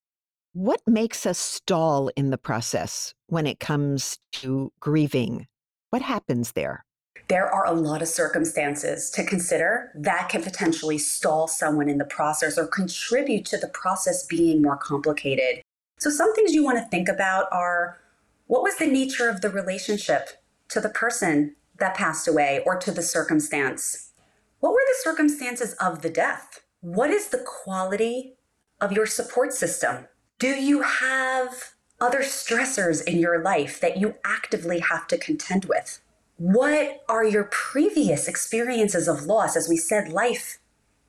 what 0.52 0.80
makes 0.86 1.26
us 1.26 1.38
stall 1.38 2.10
in 2.16 2.30
the 2.30 2.38
process 2.38 3.14
when 3.28 3.46
it 3.46 3.60
comes 3.60 4.18
to 4.32 4.72
grieving 4.80 5.46
what 5.90 6.02
happens 6.02 6.52
there 6.52 6.84
there 7.28 7.48
are 7.48 7.64
a 7.64 7.72
lot 7.72 8.02
of 8.02 8.08
circumstances 8.08 9.08
to 9.10 9.22
consider 9.22 9.92
that 9.94 10.28
can 10.28 10.42
potentially 10.42 10.98
stall 10.98 11.46
someone 11.46 11.88
in 11.88 11.98
the 11.98 12.04
process 12.04 12.58
or 12.58 12.66
contribute 12.66 13.44
to 13.44 13.56
the 13.56 13.68
process 13.68 14.26
being 14.26 14.60
more 14.60 14.76
complicated. 14.76 15.62
So, 16.00 16.10
some 16.10 16.34
things 16.34 16.54
you 16.54 16.64
want 16.64 16.78
to 16.78 16.88
think 16.88 17.08
about 17.08 17.46
are 17.52 18.00
what 18.48 18.64
was 18.64 18.78
the 18.78 18.86
nature 18.86 19.28
of 19.28 19.42
the 19.42 19.48
relationship 19.48 20.30
to 20.70 20.80
the 20.80 20.88
person 20.88 21.54
that 21.78 21.94
passed 21.94 22.26
away 22.26 22.64
or 22.66 22.76
to 22.78 22.90
the 22.90 23.02
circumstance? 23.02 24.10
What 24.58 24.72
were 24.72 24.82
the 24.88 24.98
circumstances 25.00 25.74
of 25.74 26.02
the 26.02 26.10
death? 26.10 26.64
What 26.80 27.10
is 27.10 27.28
the 27.28 27.44
quality 27.46 28.34
of 28.80 28.92
your 28.92 29.06
support 29.06 29.52
system? 29.52 30.06
Do 30.38 30.48
you 30.48 30.82
have 30.82 31.74
other 32.00 32.20
stressors 32.20 33.04
in 33.04 33.18
your 33.18 33.42
life 33.42 33.80
that 33.80 33.98
you 33.98 34.14
actively 34.24 34.80
have 34.80 35.06
to 35.08 35.18
contend 35.18 35.66
with? 35.66 36.00
What 36.38 37.04
are 37.08 37.24
your 37.24 37.44
previous 37.44 38.26
experiences 38.26 39.08
of 39.08 39.24
loss? 39.24 39.56
As 39.56 39.68
we 39.68 39.76
said, 39.76 40.08
life 40.08 40.58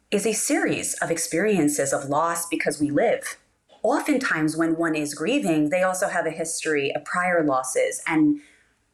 is 0.09 0.25
a 0.25 0.33
series 0.33 0.95
of 0.95 1.09
experiences 1.09 1.93
of 1.93 2.09
loss 2.09 2.47
because 2.47 2.81
we 2.81 2.89
live 2.89 3.37
oftentimes 3.83 4.55
when 4.55 4.75
one 4.75 4.95
is 4.95 5.13
grieving, 5.13 5.69
they 5.69 5.83
also 5.83 6.07
have 6.07 6.25
a 6.25 6.31
history 6.31 6.93
of 6.95 7.03
prior 7.05 7.43
losses 7.43 8.01
and 8.07 8.39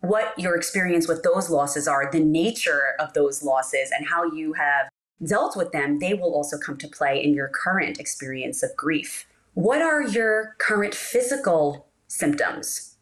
what 0.02 0.38
your 0.38 0.56
experience 0.56 1.08
with 1.08 1.24
those 1.24 1.50
losses 1.50 1.88
are, 1.88 2.10
the 2.12 2.20
nature 2.20 2.94
of 3.00 3.14
those 3.14 3.44
losses, 3.44 3.92
and 3.92 4.08
how 4.08 4.24
you 4.32 4.54
have 4.54 4.88
dealt 5.24 5.56
with 5.56 5.72
them, 5.72 6.00
they 6.00 6.14
will 6.14 6.34
also 6.34 6.58
come 6.58 6.78
to 6.78 6.88
play 6.88 7.24
in 7.24 7.34
your 7.34 7.48
current 7.50 8.00
experience 8.00 8.64
of 8.64 8.76
grief. 8.76 9.28
What 9.54 9.82
are 9.82 10.02
your 10.02 10.56
current 10.60 10.94
physical 10.94 11.88
symptoms? 12.08 12.96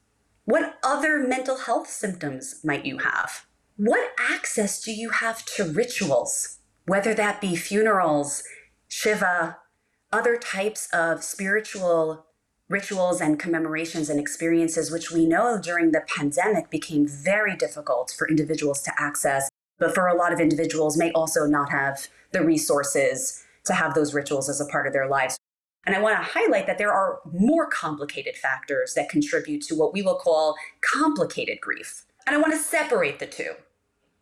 What 0.45 0.77
other 0.83 1.19
mental 1.19 1.57
health 1.57 1.89
symptoms 1.89 2.61
might 2.63 2.85
you 2.85 2.99
have? 2.99 3.45
What 3.77 4.11
access 4.17 4.81
do 4.81 4.91
you 4.93 5.09
have 5.09 5.43
to 5.45 5.65
rituals, 5.65 6.59
whether 6.85 7.13
that 7.13 7.41
be 7.41 7.55
funerals, 7.55 8.43
Shiva, 8.87 9.57
other 10.13 10.37
types 10.37 10.87
of 10.93 11.23
spiritual 11.23 12.25
rituals 12.69 13.21
and 13.21 13.37
commemorations 13.37 14.09
and 14.09 14.19
experiences, 14.19 14.91
which 14.91 15.11
we 15.11 15.25
know 15.25 15.59
during 15.61 15.91
the 15.91 16.03
pandemic 16.15 16.69
became 16.69 17.07
very 17.07 17.55
difficult 17.55 18.13
for 18.17 18.27
individuals 18.29 18.81
to 18.83 18.91
access, 18.97 19.49
but 19.79 19.93
for 19.93 20.07
a 20.07 20.15
lot 20.15 20.33
of 20.33 20.39
individuals 20.39 20.97
may 20.97 21.11
also 21.11 21.45
not 21.45 21.69
have 21.71 22.07
the 22.31 22.43
resources 22.43 23.43
to 23.65 23.73
have 23.73 23.93
those 23.93 24.13
rituals 24.13 24.49
as 24.49 24.61
a 24.61 24.65
part 24.65 24.87
of 24.87 24.93
their 24.93 25.07
lives. 25.07 25.37
And 25.85 25.95
I 25.95 26.01
want 26.01 26.17
to 26.17 26.23
highlight 26.23 26.67
that 26.67 26.77
there 26.77 26.91
are 26.91 27.19
more 27.31 27.67
complicated 27.67 28.35
factors 28.35 28.93
that 28.95 29.09
contribute 29.09 29.61
to 29.63 29.75
what 29.75 29.93
we 29.93 30.01
will 30.01 30.15
call 30.15 30.55
complicated 30.81 31.61
grief. 31.61 32.05
And 32.25 32.35
I 32.35 32.39
want 32.39 32.53
to 32.53 32.59
separate 32.59 33.19
the 33.19 33.27
two. 33.27 33.51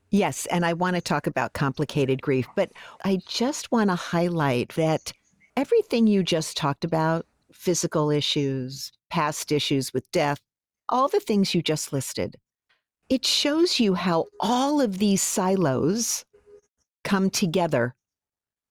Yes, 0.10 0.46
and 0.48 0.66
I 0.66 0.74
want 0.74 0.96
to 0.96 1.02
talk 1.02 1.26
about 1.26 1.54
complicated 1.54 2.22
grief, 2.22 2.48
but 2.56 2.72
I 3.04 3.20
just 3.28 3.72
want 3.72 3.90
to 3.90 3.96
highlight 3.96 4.76
that 4.76 5.14
Everything 5.56 6.08
you 6.08 6.24
just 6.24 6.58
talked 6.58 6.84
about 6.84 7.28
physical 7.54 8.10
issues, 8.10 8.92
past 9.12 9.52
issues 9.52 9.94
with 9.94 10.12
death, 10.12 10.40
all 10.90 11.08
the 11.08 11.20
things 11.20 11.54
you 11.54 11.62
just 11.62 11.94
listed 11.94 12.38
it 13.10 13.26
shows 13.26 13.80
you 13.80 13.94
how 13.94 14.26
all 14.40 14.82
of 14.82 14.98
these 14.98 15.22
silos 15.22 16.26
come 17.04 17.30
together 17.30 17.96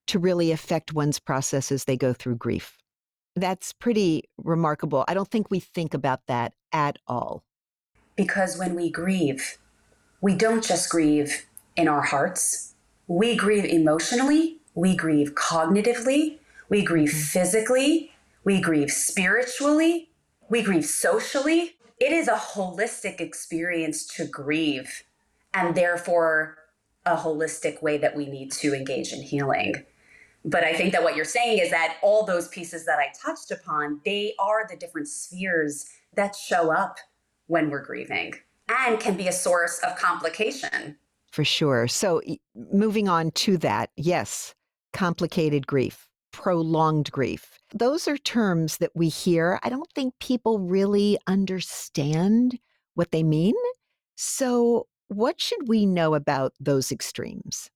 to 0.06 0.18
really 0.18 0.50
affect 0.50 0.92
one's 0.92 1.18
process 1.18 1.70
as 1.70 1.84
they 1.84 1.96
go 1.96 2.12
through 2.12 2.36
grief. 2.36 2.78
That's 3.36 3.72
pretty 3.72 4.24
remarkable. 4.36 5.04
I 5.08 5.14
don't 5.14 5.30
think 5.30 5.50
we 5.50 5.60
think 5.60 5.94
about 5.94 6.20
that 6.26 6.52
at 6.72 6.98
all. 7.06 7.44
Because 8.16 8.58
when 8.58 8.74
we 8.74 8.90
grieve, 8.90 9.58
we 10.20 10.34
don't 10.34 10.62
just 10.62 10.90
grieve 10.90 11.46
in 11.76 11.88
our 11.88 12.02
hearts, 12.02 12.74
we 13.06 13.34
grieve 13.36 13.64
emotionally, 13.64 14.58
we 14.74 14.94
grieve 14.94 15.34
cognitively, 15.34 16.38
we 16.68 16.82
grieve 16.82 17.08
mm-hmm. 17.08 17.18
physically, 17.18 18.12
we 18.44 18.60
grieve 18.60 18.90
spiritually, 18.90 20.10
we 20.48 20.62
grieve 20.62 20.84
socially. 20.84 21.76
It 22.02 22.10
is 22.10 22.26
a 22.26 22.32
holistic 22.32 23.20
experience 23.20 24.04
to 24.16 24.24
grieve, 24.24 25.04
and 25.54 25.72
therefore 25.72 26.58
a 27.06 27.14
holistic 27.14 27.80
way 27.80 27.96
that 27.98 28.16
we 28.16 28.26
need 28.26 28.50
to 28.54 28.74
engage 28.74 29.12
in 29.12 29.22
healing. 29.22 29.76
But 30.44 30.64
I 30.64 30.72
think 30.72 30.90
that 30.94 31.04
what 31.04 31.14
you're 31.14 31.24
saying 31.24 31.58
is 31.58 31.70
that 31.70 31.98
all 32.02 32.26
those 32.26 32.48
pieces 32.48 32.84
that 32.86 32.98
I 32.98 33.12
touched 33.24 33.52
upon, 33.52 34.00
they 34.04 34.34
are 34.40 34.66
the 34.68 34.74
different 34.74 35.06
spheres 35.06 35.90
that 36.14 36.34
show 36.34 36.72
up 36.72 36.96
when 37.46 37.70
we're 37.70 37.84
grieving 37.84 38.34
and 38.68 38.98
can 38.98 39.16
be 39.16 39.28
a 39.28 39.32
source 39.32 39.78
of 39.84 39.94
complication. 39.94 40.96
For 41.30 41.44
sure. 41.44 41.86
So, 41.86 42.20
moving 42.72 43.08
on 43.08 43.30
to 43.30 43.56
that, 43.58 43.90
yes, 43.96 44.56
complicated 44.92 45.68
grief, 45.68 46.08
prolonged 46.32 47.12
grief. 47.12 47.60
Those 47.74 48.06
are 48.06 48.18
terms 48.18 48.78
that 48.78 48.90
we 48.94 49.08
hear. 49.08 49.58
I 49.62 49.70
don't 49.70 49.90
think 49.94 50.14
people 50.20 50.58
really 50.58 51.18
understand 51.26 52.58
what 52.94 53.12
they 53.12 53.22
mean. 53.22 53.54
So, 54.14 54.86
what 55.08 55.40
should 55.40 55.68
we 55.68 55.86
know 55.86 56.14
about 56.14 56.52
those 56.60 56.92
extremes? 56.92 57.70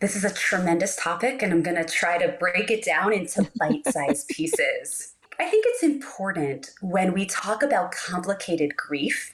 This 0.00 0.16
is 0.16 0.24
a 0.24 0.34
tremendous 0.34 0.96
topic, 0.96 1.42
and 1.42 1.52
I'm 1.52 1.62
going 1.62 1.76
to 1.76 1.84
try 1.84 2.18
to 2.18 2.36
break 2.38 2.70
it 2.70 2.84
down 2.84 3.12
into 3.12 3.48
bite 3.58 3.86
sized 3.86 4.28
pieces. 4.30 5.14
I 5.38 5.48
think 5.48 5.64
it's 5.68 5.82
important 5.82 6.70
when 6.80 7.12
we 7.12 7.26
talk 7.26 7.62
about 7.62 7.92
complicated 7.92 8.76
grief 8.76 9.32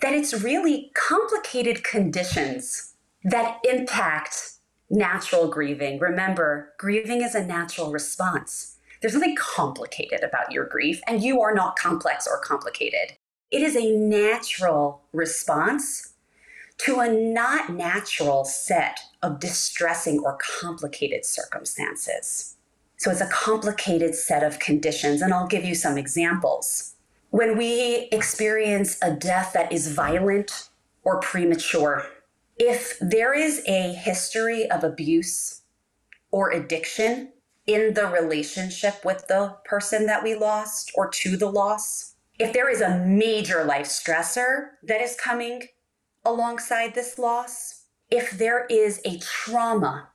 that 0.00 0.12
it's 0.12 0.42
really 0.42 0.90
complicated 0.94 1.84
conditions 1.84 2.94
that 3.24 3.58
impact 3.64 4.54
natural 4.90 5.48
grieving. 5.48 5.98
Remember, 5.98 6.72
grieving 6.78 7.22
is 7.22 7.34
a 7.34 7.44
natural 7.44 7.90
response. 7.90 8.76
There's 9.02 9.14
nothing 9.14 9.34
complicated 9.36 10.22
about 10.22 10.52
your 10.52 10.64
grief, 10.64 11.00
and 11.08 11.20
you 11.20 11.42
are 11.42 11.52
not 11.52 11.76
complex 11.76 12.28
or 12.28 12.38
complicated. 12.38 13.16
It 13.50 13.60
is 13.60 13.76
a 13.76 13.90
natural 13.90 15.02
response 15.12 16.14
to 16.78 17.00
a 17.00 17.12
not 17.12 17.70
natural 17.70 18.44
set 18.44 19.00
of 19.20 19.40
distressing 19.40 20.20
or 20.20 20.38
complicated 20.60 21.24
circumstances. 21.24 22.56
So 22.96 23.10
it's 23.10 23.20
a 23.20 23.26
complicated 23.26 24.14
set 24.14 24.44
of 24.44 24.60
conditions, 24.60 25.20
and 25.20 25.34
I'll 25.34 25.48
give 25.48 25.64
you 25.64 25.74
some 25.74 25.98
examples. 25.98 26.94
When 27.30 27.58
we 27.58 28.08
experience 28.12 28.98
a 29.02 29.12
death 29.12 29.52
that 29.54 29.72
is 29.72 29.92
violent 29.92 30.68
or 31.02 31.18
premature, 31.18 32.06
if 32.56 32.96
there 33.00 33.34
is 33.34 33.64
a 33.66 33.94
history 33.94 34.70
of 34.70 34.84
abuse 34.84 35.62
or 36.30 36.52
addiction 36.52 37.32
in 37.66 37.94
the 37.94 38.06
relationship 38.06 39.04
with 39.04 39.26
the 39.28 39.56
person 39.64 40.06
that 40.06 40.22
we 40.22 40.34
lost 40.34 40.90
or 40.94 41.08
to 41.08 41.36
the 41.36 41.50
loss, 41.50 42.14
if 42.38 42.52
there 42.52 42.68
is 42.68 42.80
a 42.80 42.98
major 42.98 43.64
life 43.64 43.86
stressor 43.86 44.70
that 44.82 45.00
is 45.00 45.16
coming 45.16 45.68
alongside 46.24 46.94
this 46.94 47.18
loss, 47.18 47.84
if 48.10 48.32
there 48.32 48.66
is 48.66 49.00
a 49.04 49.18
trauma 49.18 50.08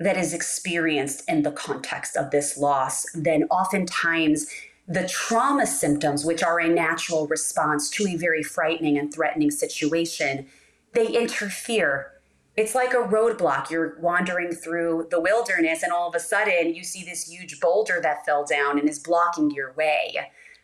that 0.00 0.16
is 0.16 0.32
experienced 0.32 1.22
in 1.28 1.42
the 1.42 1.52
context 1.52 2.16
of 2.16 2.30
this 2.30 2.56
loss, 2.56 3.04
then 3.14 3.44
oftentimes 3.44 4.46
the 4.86 5.06
trauma 5.06 5.66
symptoms, 5.66 6.24
which 6.24 6.42
are 6.42 6.60
a 6.60 6.68
natural 6.68 7.26
response 7.26 7.90
to 7.90 8.06
a 8.08 8.16
very 8.16 8.42
frightening 8.42 8.96
and 8.96 9.12
threatening 9.12 9.50
situation, 9.50 10.46
they 10.94 11.06
interfere. 11.06 12.12
It's 12.58 12.74
like 12.74 12.92
a 12.92 12.96
roadblock. 12.96 13.70
You're 13.70 13.96
wandering 14.00 14.50
through 14.50 15.06
the 15.12 15.20
wilderness, 15.20 15.84
and 15.84 15.92
all 15.92 16.08
of 16.08 16.16
a 16.16 16.18
sudden, 16.18 16.74
you 16.74 16.82
see 16.82 17.04
this 17.04 17.30
huge 17.30 17.60
boulder 17.60 18.00
that 18.02 18.26
fell 18.26 18.44
down 18.44 18.80
and 18.80 18.88
is 18.88 18.98
blocking 18.98 19.52
your 19.52 19.74
way, 19.74 20.16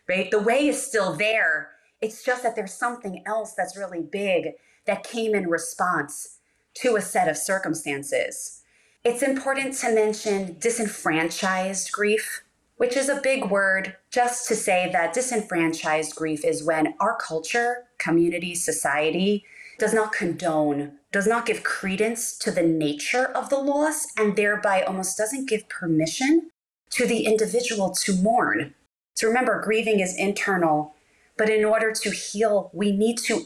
right? 0.09 0.29
The 0.29 0.41
way 0.41 0.67
is 0.67 0.85
still 0.85 1.13
there. 1.13 1.69
It's 2.01 2.21
just 2.21 2.43
that 2.43 2.53
there's 2.53 2.73
something 2.73 3.23
else 3.25 3.53
that's 3.53 3.77
really 3.77 4.01
big 4.01 4.55
that 4.85 5.05
came 5.05 5.33
in 5.33 5.47
response 5.47 6.39
to 6.81 6.97
a 6.97 7.01
set 7.01 7.29
of 7.29 7.37
circumstances. 7.37 8.61
It's 9.05 9.23
important 9.23 9.75
to 9.75 9.95
mention 9.95 10.57
disenfranchised 10.59 11.93
grief, 11.93 12.43
which 12.75 12.97
is 12.97 13.07
a 13.07 13.21
big 13.21 13.45
word 13.49 13.95
just 14.11 14.49
to 14.49 14.55
say 14.55 14.89
that 14.91 15.13
disenfranchised 15.13 16.13
grief 16.13 16.43
is 16.43 16.61
when 16.61 16.95
our 16.99 17.15
culture, 17.15 17.85
community, 17.99 18.53
society 18.53 19.45
does 19.77 19.93
not 19.93 20.11
condone, 20.11 20.97
does 21.15 21.25
not 21.25 21.45
give 21.45 21.63
credence 21.63 22.37
to 22.37 22.51
the 22.51 22.61
nature 22.61 23.27
of 23.27 23.49
the 23.49 23.57
loss, 23.57 24.05
and 24.17 24.35
thereby 24.35 24.81
almost 24.81 25.17
doesn't 25.17 25.47
give 25.47 25.69
permission 25.69 26.49
to 26.89 27.07
the 27.07 27.25
individual 27.25 27.91
to 27.91 28.13
mourn. 28.21 28.73
So 29.13 29.29
remember, 29.29 29.61
grieving 29.61 30.01
is 30.01 30.13
internal, 30.17 30.93
but 31.37 31.49
in 31.49 31.63
order 31.63 31.93
to 31.93 32.09
heal, 32.09 32.69
we 32.73 32.91
need 32.91 33.17
to 33.19 33.45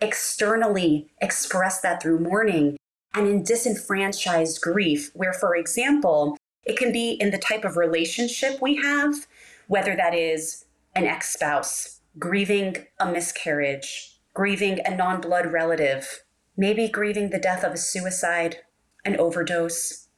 externally 0.00 1.10
express 1.20 1.82
that 1.82 2.00
through 2.00 2.20
mourning 2.20 2.78
and 3.12 3.28
in 3.28 3.42
disenfranchised 3.42 4.62
grief, 4.62 5.10
where, 5.12 5.34
for 5.34 5.54
example, 5.54 6.38
it 6.64 6.78
can 6.78 6.90
be 6.90 7.10
in 7.20 7.32
the 7.32 7.36
type 7.36 7.66
of 7.66 7.76
relationship 7.76 8.62
we 8.62 8.76
have, 8.76 9.26
whether 9.68 9.94
that 9.94 10.14
is 10.14 10.64
an 10.94 11.04
ex 11.04 11.34
spouse, 11.34 12.00
grieving 12.18 12.86
a 12.98 13.12
miscarriage, 13.12 14.18
grieving 14.32 14.80
a 14.86 14.96
non 14.96 15.20
blood 15.20 15.52
relative, 15.52 16.22
maybe 16.60 16.86
grieving 16.88 17.30
the 17.30 17.38
death 17.38 17.64
of 17.64 17.72
a 17.72 17.78
suicide, 17.78 18.58
an 19.02 19.16
overdose, 19.16 20.08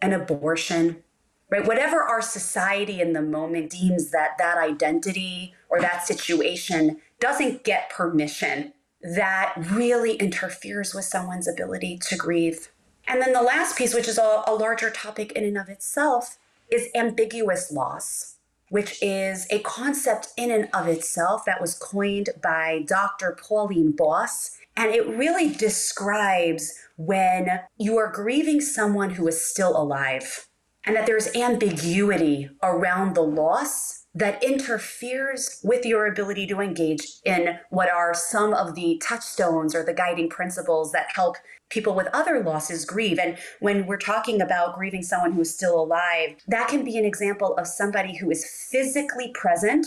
an 0.00 0.12
abortion, 0.12 1.02
right? 1.50 1.66
Whatever 1.66 2.00
our 2.00 2.22
society 2.22 3.00
in 3.00 3.12
the 3.12 3.20
moment 3.20 3.70
deems 3.70 4.12
that 4.12 4.38
that 4.38 4.56
identity 4.56 5.52
or 5.68 5.80
that 5.80 6.06
situation 6.06 7.00
doesn't 7.18 7.64
get 7.64 7.90
permission 7.90 8.72
that 9.02 9.52
really 9.56 10.14
interferes 10.14 10.94
with 10.94 11.04
someone's 11.04 11.48
ability 11.48 11.98
to 12.08 12.16
grieve. 12.16 12.70
And 13.08 13.20
then 13.20 13.32
the 13.32 13.42
last 13.42 13.76
piece, 13.76 13.92
which 13.92 14.06
is 14.06 14.18
a, 14.18 14.44
a, 14.46 14.54
larger 14.54 14.90
topic 14.90 15.32
in 15.32 15.44
and 15.44 15.58
of 15.58 15.68
itself, 15.68 16.38
is 16.70 16.88
ambiguous 16.94 17.72
loss, 17.72 18.36
which 18.68 19.02
is 19.02 19.48
a 19.50 19.58
concept 19.60 20.28
in 20.36 20.52
and 20.52 20.68
of 20.72 20.86
itself 20.86 21.44
that 21.46 21.60
was 21.60 21.74
coined 21.74 22.28
by 22.40 22.84
Dr. 22.86 23.36
Pauline 23.42 23.90
Boss. 23.90 24.59
And 24.76 24.94
it 24.94 25.06
really 25.06 25.48
describes 25.48 26.72
when 26.96 27.60
you 27.76 27.98
are 27.98 28.10
grieving 28.10 28.60
someone 28.60 29.10
who 29.10 29.26
is 29.28 29.44
still 29.44 29.76
alive 29.76 30.48
and 30.84 30.96
that 30.96 31.06
there's 31.06 31.34
ambiguity 31.36 32.50
around 32.62 33.14
the 33.14 33.22
loss 33.22 34.06
that 34.14 34.42
interferes 34.42 35.60
with 35.62 35.84
your 35.84 36.06
ability 36.06 36.46
to 36.46 36.60
engage 36.60 37.06
in 37.24 37.58
what 37.70 37.90
are 37.90 38.12
some 38.12 38.52
of 38.52 38.74
the 38.74 39.00
touchstones 39.02 39.74
or 39.74 39.84
the 39.84 39.92
guiding 39.92 40.28
principles 40.28 40.90
that 40.92 41.06
help 41.14 41.36
people 41.68 41.94
with 41.94 42.08
other 42.12 42.42
losses 42.42 42.84
grieve. 42.84 43.18
And 43.18 43.38
when 43.60 43.86
we're 43.86 43.98
talking 43.98 44.40
about 44.40 44.74
grieving 44.74 45.02
someone 45.02 45.32
who's 45.32 45.54
still 45.54 45.80
alive, 45.80 46.36
that 46.48 46.68
can 46.68 46.84
be 46.84 46.98
an 46.98 47.04
example 47.04 47.56
of 47.56 47.68
somebody 47.68 48.16
who 48.16 48.30
is 48.30 48.68
physically 48.70 49.30
present 49.32 49.86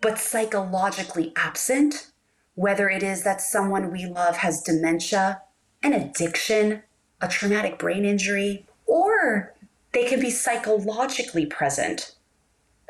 but 0.00 0.18
psychologically 0.18 1.32
absent, 1.34 2.12
whether 2.54 2.88
it 2.88 3.02
is 3.02 3.24
that 3.24 3.40
someone 3.40 3.90
we 3.90 4.06
love 4.06 4.36
has 4.38 4.62
dementia, 4.62 5.42
an 5.82 5.92
addiction, 5.92 6.82
a 7.20 7.28
traumatic 7.28 7.78
brain 7.78 8.04
injury, 8.04 8.66
or 8.86 9.54
they 9.92 10.04
can 10.04 10.20
be 10.20 10.30
psychologically 10.30 11.46
present 11.46 12.14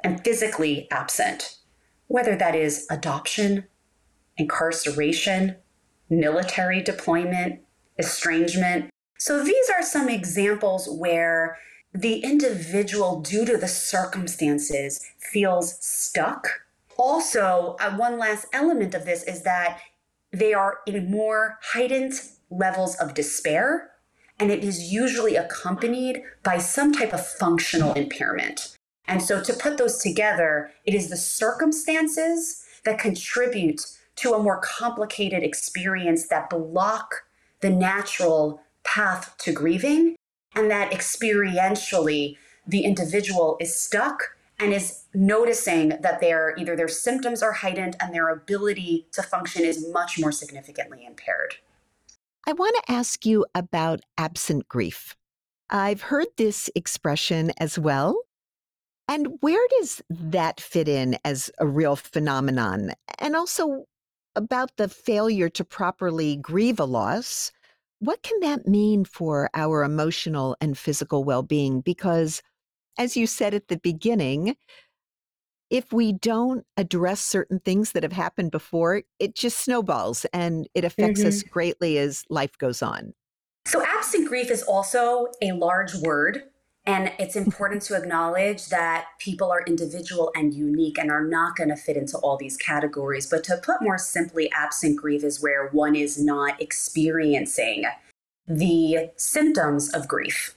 and 0.03 0.23
physically 0.23 0.89
absent, 0.91 1.59
whether 2.09 2.37
that 2.37 2.55
is 2.55 2.87
adoption, 2.91 3.65
incarceration, 4.37 5.57
military 6.11 6.83
deployment, 6.83 7.61
estrangement. 7.99 8.91
So 9.19 9.43
these 9.43 9.71
are 9.71 9.83
some 9.83 10.09
examples 10.09 10.89
where 10.89 11.59
the 11.95 12.19
individual, 12.19 13.21
due 13.21 13.47
to 13.47 13.57
the 13.57 13.69
circumstances, 13.69 15.01
feels 15.19 15.79
stuck. 15.85 16.64
Also, 16.97 17.77
uh, 17.81 17.97
one 17.97 18.19
last 18.19 18.47
element 18.53 18.95
of 18.95 19.05
this 19.05 19.23
is 19.25 19.43
that 19.43 19.81
they 20.33 20.55
are 20.55 20.79
in 20.87 21.11
more 21.11 21.59
heightened 21.63 22.15
levels 22.51 22.97
of 22.97 23.15
despair, 23.15 23.91
and 24.39 24.51
it 24.51 24.65
is 24.65 24.93
usually 24.93 25.37
accompanied 25.37 26.23
by 26.43 26.59
some 26.59 26.93
type 26.93 27.13
of 27.13 27.27
functional 27.27 27.93
impairment. 27.95 28.77
And 29.07 29.23
so 29.23 29.43
to 29.43 29.53
put 29.53 29.79
those 29.79 29.99
together, 29.99 30.71
it 30.85 30.95
is 30.95 31.11
the 31.11 31.17
circumstances 31.17 32.65
that 32.85 32.99
contribute 32.99 33.83
to 34.17 34.33
a 34.33 34.43
more 34.43 34.61
complicated 34.61 35.43
experience 35.43 36.29
that 36.29 36.51
block 36.51 37.25
the 37.61 37.71
natural 37.71 38.61
path 38.85 39.35
to 39.39 39.53
grieving, 39.53 40.17
and 40.55 40.71
that 40.71 40.93
experientially 40.93 42.37
the 42.67 42.85
individual 42.85 43.57
is 43.61 43.75
stuck 43.75 44.37
and 44.65 44.73
is 44.73 45.05
noticing 45.13 45.91
that 46.01 46.21
their 46.21 46.55
either 46.57 46.75
their 46.75 46.89
symptoms 46.89 47.43
are 47.43 47.53
heightened 47.53 47.97
and 48.01 48.15
their 48.15 48.31
ability 48.31 49.07
to 49.13 49.23
function 49.23 49.63
is 49.63 49.87
much 49.93 50.19
more 50.19 50.33
significantly 50.33 51.05
impaired. 51.07 51.57
I 52.47 52.53
want 52.55 52.75
to 52.77 52.93
ask 52.93 53.27
you 53.27 53.45
about 53.55 54.01
absent 54.17 54.67
grief. 54.69 55.15
I've 55.69 56.03
heard 56.03 56.29
this 56.37 56.71
expression 56.75 57.53
as 57.59 57.79
well. 57.79 58.17
And 59.07 59.39
where 59.41 59.67
does 59.79 60.03
that 60.09 60.61
fit 60.61 60.89
in 60.89 61.19
as 61.25 61.51
a 61.59 61.67
real 61.67 61.95
phenomenon? 61.95 62.93
And 63.19 63.37
also 63.37 63.85
about 64.35 64.77
the 64.79 64.89
failure 64.89 65.51
to 65.51 65.65
properly 65.65 66.37
grieve 66.37 66.81
a 66.81 66.85
loss. 66.85 67.53
What 67.99 68.23
can 68.23 68.41
that 68.41 68.67
mean 68.67 69.05
for 69.05 69.51
our 69.55 69.85
emotional 69.85 70.57
and 70.61 70.77
physical 70.77 71.23
well 71.23 71.43
being? 71.43 71.81
Because, 71.83 72.43
as 72.99 73.17
you 73.17 73.27
said 73.27 73.55
at 73.55 73.69
the 73.69 73.79
beginning, 73.79 74.57
if 75.71 75.93
we 75.93 76.13
don't 76.13 76.65
address 76.77 77.21
certain 77.21 77.59
things 77.59 77.93
that 77.93 78.03
have 78.03 78.13
happened 78.13 78.51
before, 78.51 79.03
it 79.19 79.35
just 79.35 79.59
snowballs 79.59 80.25
and 80.33 80.69
it 80.75 80.85
affects 80.85 81.21
mm-hmm. 81.21 81.29
us 81.29 81.43
greatly 81.43 81.99
as 81.99 82.25
life 82.29 82.57
goes 82.59 82.83
on. 82.83 83.15
So, 83.67 83.85
absent 83.85 84.29
grief 84.29 84.51
is 84.51 84.63
also 84.63 85.29
a 85.43 85.53
large 85.53 85.95
word. 85.95 86.45
And 86.87 87.13
it's 87.19 87.35
important 87.45 87.83
to 87.83 87.97
acknowledge 87.97 88.69
that 88.69 89.07
people 89.19 89.51
are 89.51 89.65
individual 89.67 90.31
and 90.35 90.53
unique 90.53 90.99
and 90.99 91.11
are 91.11 91.25
not 91.25 91.57
going 91.57 91.71
to 91.71 91.77
fit 91.77 91.97
into 91.97 92.19
all 92.19 92.37
these 92.37 92.57
categories. 92.57 93.27
But 93.27 93.43
to 93.45 93.57
put 93.57 93.83
more 93.83 93.99
simply, 93.99 94.51
absent 94.53 95.01
grief 95.01 95.25
is 95.25 95.43
where 95.43 95.69
one 95.69 95.97
is 95.97 96.23
not 96.23 96.61
experiencing 96.61 97.85
the 98.47 99.11
symptoms 99.17 99.93
of 99.95 100.07
grief. 100.07 100.54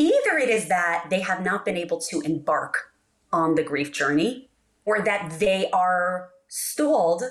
Either 0.00 0.38
it 0.38 0.48
is 0.48 0.68
that 0.68 1.08
they 1.10 1.20
have 1.20 1.44
not 1.44 1.62
been 1.62 1.76
able 1.76 2.00
to 2.00 2.22
embark 2.22 2.94
on 3.32 3.54
the 3.54 3.62
grief 3.62 3.92
journey, 3.92 4.48
or 4.86 5.02
that 5.02 5.38
they 5.38 5.68
are 5.72 6.30
stalled 6.48 7.22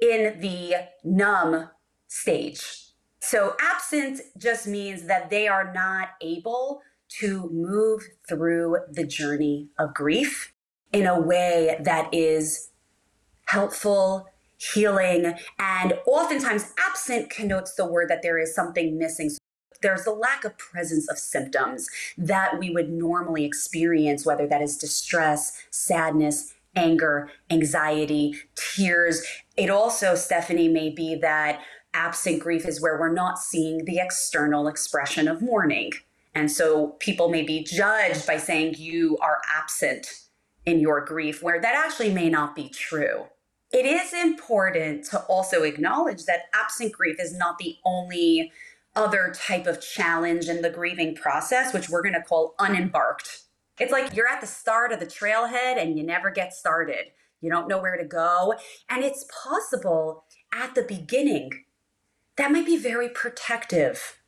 in 0.00 0.38
the 0.40 0.76
numb 1.02 1.68
stage. 2.06 2.92
So, 3.18 3.56
absent 3.60 4.20
just 4.38 4.68
means 4.68 5.08
that 5.08 5.28
they 5.28 5.48
are 5.48 5.72
not 5.72 6.10
able 6.20 6.82
to 7.18 7.50
move 7.52 8.02
through 8.28 8.78
the 8.88 9.04
journey 9.04 9.70
of 9.76 9.92
grief 9.92 10.52
in 10.92 11.06
a 11.06 11.20
way 11.20 11.76
that 11.82 12.14
is 12.14 12.70
helpful, 13.46 14.28
healing, 14.56 15.34
and 15.58 15.94
oftentimes 16.06 16.72
absent 16.78 17.28
connotes 17.28 17.74
the 17.74 17.86
word 17.86 18.08
that 18.08 18.22
there 18.22 18.38
is 18.38 18.54
something 18.54 18.96
missing. 18.96 19.30
There's 19.84 20.06
a 20.06 20.12
lack 20.12 20.46
of 20.46 20.56
presence 20.56 21.10
of 21.10 21.18
symptoms 21.18 21.88
that 22.16 22.58
we 22.58 22.70
would 22.70 22.88
normally 22.88 23.44
experience, 23.44 24.24
whether 24.24 24.46
that 24.46 24.62
is 24.62 24.78
distress, 24.78 25.52
sadness, 25.70 26.54
anger, 26.74 27.30
anxiety, 27.50 28.34
tears. 28.54 29.22
It 29.58 29.68
also, 29.68 30.14
Stephanie, 30.14 30.68
may 30.68 30.88
be 30.88 31.16
that 31.16 31.60
absent 31.92 32.42
grief 32.42 32.66
is 32.66 32.80
where 32.80 32.98
we're 32.98 33.12
not 33.12 33.38
seeing 33.38 33.84
the 33.84 33.98
external 33.98 34.68
expression 34.68 35.28
of 35.28 35.42
mourning. 35.42 35.92
And 36.34 36.50
so 36.50 36.96
people 36.98 37.28
may 37.28 37.42
be 37.42 37.62
judged 37.62 38.26
by 38.26 38.38
saying 38.38 38.76
you 38.78 39.18
are 39.20 39.38
absent 39.54 40.06
in 40.64 40.80
your 40.80 41.04
grief, 41.04 41.42
where 41.42 41.60
that 41.60 41.74
actually 41.76 42.10
may 42.10 42.30
not 42.30 42.56
be 42.56 42.70
true. 42.70 43.26
It 43.70 43.84
is 43.84 44.14
important 44.14 45.04
to 45.10 45.18
also 45.24 45.62
acknowledge 45.62 46.24
that 46.24 46.46
absent 46.54 46.92
grief 46.92 47.16
is 47.20 47.36
not 47.36 47.58
the 47.58 47.76
only 47.84 48.50
other 48.96 49.32
type 49.34 49.66
of 49.66 49.80
challenge 49.80 50.48
in 50.48 50.62
the 50.62 50.70
grieving 50.70 51.14
process, 51.14 51.72
which 51.74 51.88
we're 51.88 52.02
going 52.02 52.14
to 52.14 52.22
call 52.22 52.54
unembarked. 52.58 53.42
It's 53.78 53.92
like 53.92 54.14
you're 54.14 54.28
at 54.28 54.40
the 54.40 54.46
start 54.46 54.92
of 54.92 55.00
the 55.00 55.06
trailhead 55.06 55.80
and 55.82 55.98
you 55.98 56.04
never 56.04 56.30
get 56.30 56.52
started. 56.52 57.06
You 57.40 57.50
don't 57.50 57.68
know 57.68 57.80
where 57.80 57.96
to 57.96 58.04
go. 58.04 58.54
And 58.88 59.04
it's 59.04 59.26
possible 59.44 60.24
at 60.52 60.74
the 60.74 60.82
beginning 60.82 61.64
that 62.36 62.52
might 62.52 62.66
be 62.66 62.76
very 62.76 63.08
protective 63.08 64.18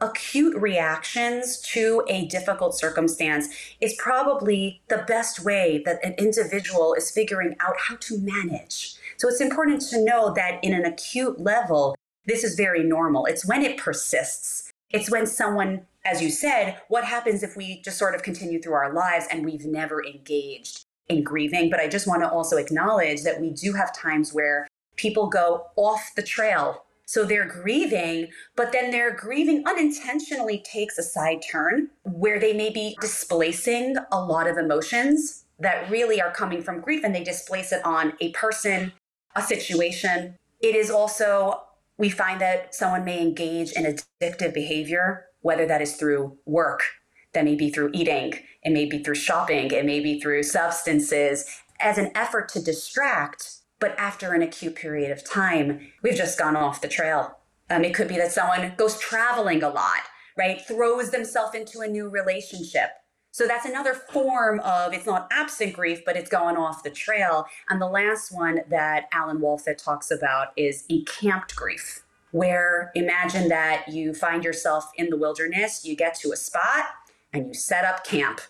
acute 0.00 0.60
reactions 0.60 1.60
to 1.60 2.04
a 2.08 2.26
difficult 2.26 2.76
circumstance 2.76 3.48
is 3.80 3.94
probably 3.98 4.82
the 4.88 5.04
best 5.06 5.44
way 5.44 5.82
that 5.86 6.04
an 6.04 6.14
individual 6.18 6.94
is 6.94 7.10
figuring 7.10 7.54
out 7.60 7.74
how 7.78 7.96
to 7.96 8.18
manage. 8.18 8.96
So 9.16 9.28
it's 9.28 9.40
important 9.40 9.80
to 9.90 10.04
know 10.04 10.34
that 10.34 10.62
in 10.62 10.74
an 10.74 10.84
acute 10.84 11.40
level, 11.40 11.96
this 12.26 12.44
is 12.44 12.54
very 12.54 12.82
normal. 12.82 13.26
It's 13.26 13.46
when 13.46 13.62
it 13.62 13.76
persists. 13.76 14.72
It's 14.90 15.10
when 15.10 15.26
someone, 15.26 15.86
as 16.04 16.22
you 16.22 16.30
said, 16.30 16.78
what 16.88 17.04
happens 17.04 17.42
if 17.42 17.56
we 17.56 17.82
just 17.82 17.98
sort 17.98 18.14
of 18.14 18.22
continue 18.22 18.60
through 18.60 18.74
our 18.74 18.92
lives 18.92 19.26
and 19.30 19.44
we've 19.44 19.66
never 19.66 20.04
engaged 20.04 20.84
in 21.08 21.22
grieving? 21.22 21.70
But 21.70 21.80
I 21.80 21.88
just 21.88 22.06
want 22.06 22.22
to 22.22 22.30
also 22.30 22.56
acknowledge 22.56 23.22
that 23.22 23.40
we 23.40 23.50
do 23.50 23.72
have 23.72 23.94
times 23.94 24.32
where 24.32 24.66
people 24.96 25.28
go 25.28 25.66
off 25.76 26.12
the 26.14 26.22
trail 26.22 26.84
so 27.06 27.24
they're 27.24 27.46
grieving, 27.46 28.28
but 28.56 28.72
then 28.72 28.90
their 28.90 29.14
grieving 29.14 29.62
unintentionally 29.66 30.58
takes 30.64 30.96
a 30.98 31.02
side 31.02 31.42
turn 31.50 31.90
where 32.04 32.40
they 32.40 32.54
may 32.54 32.70
be 32.70 32.96
displacing 33.00 33.96
a 34.10 34.24
lot 34.24 34.48
of 34.48 34.56
emotions 34.56 35.44
that 35.58 35.88
really 35.90 36.20
are 36.20 36.32
coming 36.32 36.62
from 36.62 36.80
grief 36.80 37.04
and 37.04 37.14
they 37.14 37.22
displace 37.22 37.72
it 37.72 37.84
on 37.84 38.14
a 38.20 38.30
person, 38.32 38.92
a 39.36 39.42
situation. 39.42 40.36
It 40.60 40.74
is 40.74 40.90
also, 40.90 41.62
we 41.96 42.08
find 42.08 42.40
that 42.40 42.74
someone 42.74 43.04
may 43.04 43.20
engage 43.20 43.72
in 43.72 43.84
addictive 43.84 44.52
behavior, 44.52 45.26
whether 45.40 45.66
that 45.66 45.82
is 45.82 45.96
through 45.96 46.36
work, 46.44 46.82
that 47.32 47.44
may 47.44 47.54
be 47.54 47.70
through 47.70 47.90
eating, 47.92 48.34
it 48.62 48.70
may 48.70 48.86
be 48.86 49.02
through 49.02 49.14
shopping, 49.14 49.70
it 49.70 49.84
may 49.84 50.00
be 50.00 50.20
through 50.20 50.42
substances, 50.42 51.44
as 51.80 51.98
an 51.98 52.10
effort 52.14 52.48
to 52.48 52.62
distract 52.62 53.60
but 53.84 53.98
after 53.98 54.32
an 54.32 54.40
acute 54.40 54.76
period 54.76 55.10
of 55.10 55.22
time, 55.24 55.88
we've 56.02 56.16
just 56.16 56.38
gone 56.38 56.56
off 56.56 56.80
the 56.80 56.88
trail. 56.88 57.36
Um, 57.68 57.84
it 57.84 57.94
could 57.94 58.08
be 58.08 58.16
that 58.16 58.32
someone 58.32 58.72
goes 58.78 58.98
traveling 58.98 59.62
a 59.62 59.68
lot, 59.68 60.00
right? 60.38 60.58
Throws 60.66 61.10
themselves 61.10 61.54
into 61.54 61.80
a 61.80 61.86
new 61.86 62.08
relationship. 62.08 62.88
So 63.34 63.48
that's 63.48 63.66
another 63.66 63.94
form 63.94 64.60
of 64.60 64.94
it's 64.94 65.06
not 65.06 65.26
absent 65.32 65.72
grief, 65.72 66.04
but 66.06 66.16
it's 66.16 66.30
going 66.30 66.56
off 66.56 66.84
the 66.84 66.90
trail. 66.90 67.46
And 67.68 67.82
the 67.82 67.88
last 67.88 68.30
one 68.30 68.60
that 68.70 69.08
Alan 69.10 69.40
Wolfelt 69.40 69.76
talks 69.78 70.12
about 70.12 70.52
is 70.56 70.84
encamped 70.88 71.56
grief, 71.56 72.04
where 72.30 72.92
imagine 72.94 73.48
that 73.48 73.88
you 73.88 74.14
find 74.14 74.44
yourself 74.44 74.92
in 74.94 75.10
the 75.10 75.16
wilderness, 75.16 75.84
you 75.84 75.96
get 75.96 76.14
to 76.20 76.30
a 76.30 76.36
spot 76.36 76.84
and 77.32 77.48
you 77.48 77.54
set 77.54 77.84
up 77.84 78.04
camp 78.04 78.40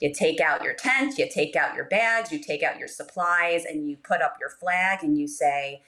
you 0.00 0.14
take 0.14 0.40
out 0.40 0.62
your 0.62 0.74
tent, 0.74 1.18
you 1.18 1.28
take 1.28 1.56
out 1.56 1.74
your 1.74 1.86
bags, 1.86 2.30
you 2.30 2.38
take 2.38 2.62
out 2.62 2.78
your 2.78 2.88
supplies, 2.88 3.64
and 3.64 3.88
you 3.88 3.96
put 3.96 4.22
up 4.22 4.36
your 4.38 4.50
flag 4.50 5.02
and 5.02 5.18
you 5.18 5.26
say, 5.26 5.82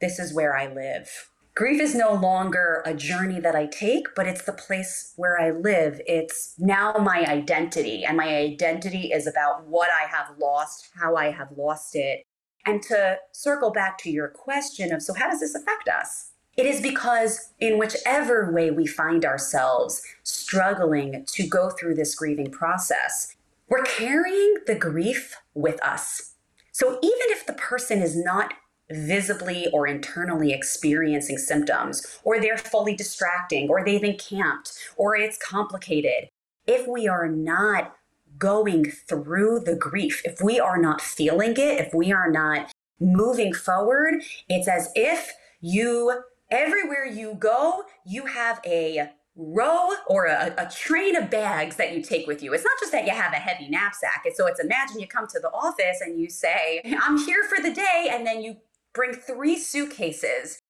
This 0.00 0.18
is 0.18 0.32
where 0.32 0.56
I 0.56 0.72
live. 0.72 1.28
Grief 1.54 1.82
is 1.82 1.94
no 1.94 2.14
longer 2.14 2.82
a 2.86 2.94
journey 2.94 3.38
that 3.38 3.54
I 3.54 3.66
take, 3.66 4.06
but 4.16 4.26
it's 4.26 4.44
the 4.44 4.54
place 4.54 5.12
where 5.16 5.38
I 5.38 5.50
live. 5.50 6.00
It's 6.06 6.54
now 6.58 6.94
my 6.94 7.26
identity, 7.26 8.04
and 8.04 8.16
my 8.16 8.36
identity 8.36 9.12
is 9.12 9.26
about 9.26 9.66
what 9.66 9.90
I 9.90 10.06
have 10.06 10.38
lost, 10.38 10.88
how 10.98 11.14
I 11.14 11.30
have 11.30 11.48
lost 11.54 11.94
it. 11.94 12.24
And 12.64 12.80
to 12.84 13.18
circle 13.32 13.70
back 13.70 13.98
to 13.98 14.10
your 14.10 14.28
question 14.28 14.94
of 14.94 15.02
so, 15.02 15.12
how 15.12 15.28
does 15.28 15.40
this 15.40 15.54
affect 15.54 15.88
us? 15.88 16.30
It 16.56 16.64
is 16.64 16.80
because, 16.80 17.52
in 17.60 17.78
whichever 17.78 18.50
way 18.50 18.70
we 18.70 18.86
find 18.86 19.26
ourselves 19.26 20.00
struggling 20.22 21.26
to 21.32 21.46
go 21.46 21.68
through 21.68 21.96
this 21.96 22.14
grieving 22.14 22.50
process, 22.50 23.36
we're 23.68 23.84
carrying 23.84 24.56
the 24.66 24.74
grief 24.74 25.36
with 25.54 25.82
us. 25.84 26.34
So 26.72 26.98
even 27.02 27.26
if 27.28 27.46
the 27.46 27.52
person 27.52 28.00
is 28.00 28.16
not 28.16 28.54
visibly 28.90 29.66
or 29.72 29.86
internally 29.86 30.52
experiencing 30.52 31.38
symptoms, 31.38 32.20
or 32.24 32.40
they're 32.40 32.58
fully 32.58 32.94
distracting, 32.94 33.68
or 33.68 33.84
they've 33.84 34.04
encamped, 34.04 34.72
or 34.96 35.16
it's 35.16 35.38
complicated, 35.38 36.28
if 36.66 36.86
we 36.86 37.08
are 37.08 37.28
not 37.28 37.94
going 38.38 38.90
through 38.90 39.60
the 39.60 39.74
grief, 39.74 40.22
if 40.24 40.40
we 40.42 40.58
are 40.58 40.78
not 40.78 41.00
feeling 41.00 41.52
it, 41.52 41.80
if 41.80 41.94
we 41.94 42.12
are 42.12 42.30
not 42.30 42.72
moving 43.00 43.52
forward, 43.52 44.22
it's 44.48 44.68
as 44.68 44.90
if 44.94 45.32
you, 45.60 46.22
everywhere 46.50 47.04
you 47.04 47.34
go, 47.34 47.84
you 48.04 48.26
have 48.26 48.60
a 48.66 49.10
row 49.34 49.90
or 50.08 50.26
a, 50.26 50.54
a, 50.58 50.68
train 50.68 51.16
of 51.16 51.30
bags 51.30 51.76
that 51.76 51.94
you 51.94 52.02
take 52.02 52.26
with 52.26 52.42
you. 52.42 52.52
It's 52.52 52.64
not 52.64 52.78
just 52.78 52.92
that 52.92 53.06
you 53.06 53.12
have 53.12 53.32
a 53.32 53.36
heavy 53.36 53.66
knapsack. 53.68 54.22
It's, 54.26 54.36
so 54.36 54.46
it's 54.46 54.60
imagine 54.60 55.00
you 55.00 55.06
come 55.06 55.26
to 55.28 55.40
the 55.40 55.48
office 55.48 56.02
and 56.02 56.20
you 56.20 56.28
say, 56.28 56.82
I'm 57.00 57.16
here 57.16 57.44
for 57.44 57.62
the 57.62 57.72
day, 57.72 58.10
and 58.10 58.26
then 58.26 58.42
you 58.42 58.56
bring 58.94 59.14
three 59.14 59.58
suitcases. 59.58 60.60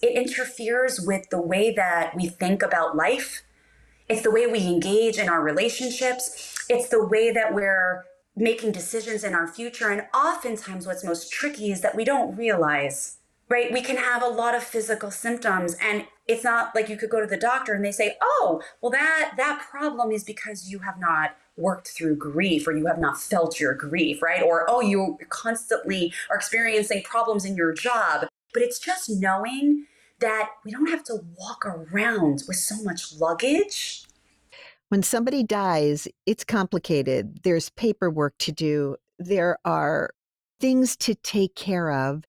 It 0.00 0.16
interferes 0.16 1.00
with 1.00 1.30
the 1.30 1.40
way 1.40 1.72
that 1.74 2.14
we 2.16 2.26
think 2.26 2.62
about 2.62 2.96
life. 2.96 3.42
It's 4.08 4.22
the 4.22 4.30
way 4.30 4.46
we 4.46 4.66
engage 4.66 5.16
in 5.18 5.28
our 5.28 5.42
relationships. 5.42 6.66
It's 6.68 6.88
the 6.88 7.04
way 7.04 7.30
that 7.30 7.54
we're 7.54 8.04
making 8.34 8.72
decisions 8.72 9.24
in 9.24 9.34
our 9.34 9.46
future. 9.46 9.90
And 9.90 10.06
oftentimes, 10.14 10.86
what's 10.86 11.04
most 11.04 11.30
tricky 11.30 11.70
is 11.70 11.82
that 11.82 11.94
we 11.94 12.04
don't 12.04 12.36
realize, 12.36 13.18
right? 13.48 13.72
We 13.72 13.80
can 13.80 13.96
have 13.96 14.22
a 14.22 14.28
lot 14.28 14.54
of 14.54 14.64
physical 14.64 15.10
symptoms, 15.10 15.76
and 15.80 16.06
it's 16.26 16.42
not 16.42 16.74
like 16.74 16.88
you 16.88 16.96
could 16.96 17.10
go 17.10 17.20
to 17.20 17.26
the 17.26 17.36
doctor 17.36 17.74
and 17.74 17.84
they 17.84 17.92
say, 17.92 18.16
"Oh, 18.20 18.62
well 18.80 18.90
that 18.90 19.34
that 19.36 19.66
problem 19.70 20.10
is 20.10 20.24
because 20.24 20.70
you 20.70 20.80
have 20.80 20.98
not 20.98 21.36
worked 21.56 21.88
through 21.88 22.16
grief 22.16 22.66
or 22.66 22.76
you 22.76 22.86
have 22.86 22.98
not 22.98 23.20
felt 23.20 23.60
your 23.60 23.74
grief, 23.74 24.22
right? 24.22 24.42
Or 24.42 24.64
oh, 24.68 24.80
you 24.80 25.18
constantly 25.28 26.12
are 26.30 26.36
experiencing 26.36 27.02
problems 27.02 27.44
in 27.44 27.56
your 27.56 27.72
job." 27.72 28.26
But 28.52 28.62
it's 28.62 28.78
just 28.78 29.08
knowing 29.08 29.86
that 30.20 30.50
we 30.64 30.70
don't 30.70 30.90
have 30.90 31.04
to 31.04 31.24
walk 31.38 31.64
around 31.64 32.44
with 32.46 32.56
so 32.56 32.82
much 32.82 33.14
luggage 33.14 34.06
when 34.92 35.02
somebody 35.02 35.42
dies, 35.42 36.06
it's 36.26 36.44
complicated. 36.44 37.44
There's 37.44 37.70
paperwork 37.70 38.36
to 38.40 38.52
do, 38.52 38.96
there 39.18 39.56
are 39.64 40.10
things 40.60 40.98
to 40.98 41.14
take 41.14 41.54
care 41.54 41.90
of, 41.90 42.24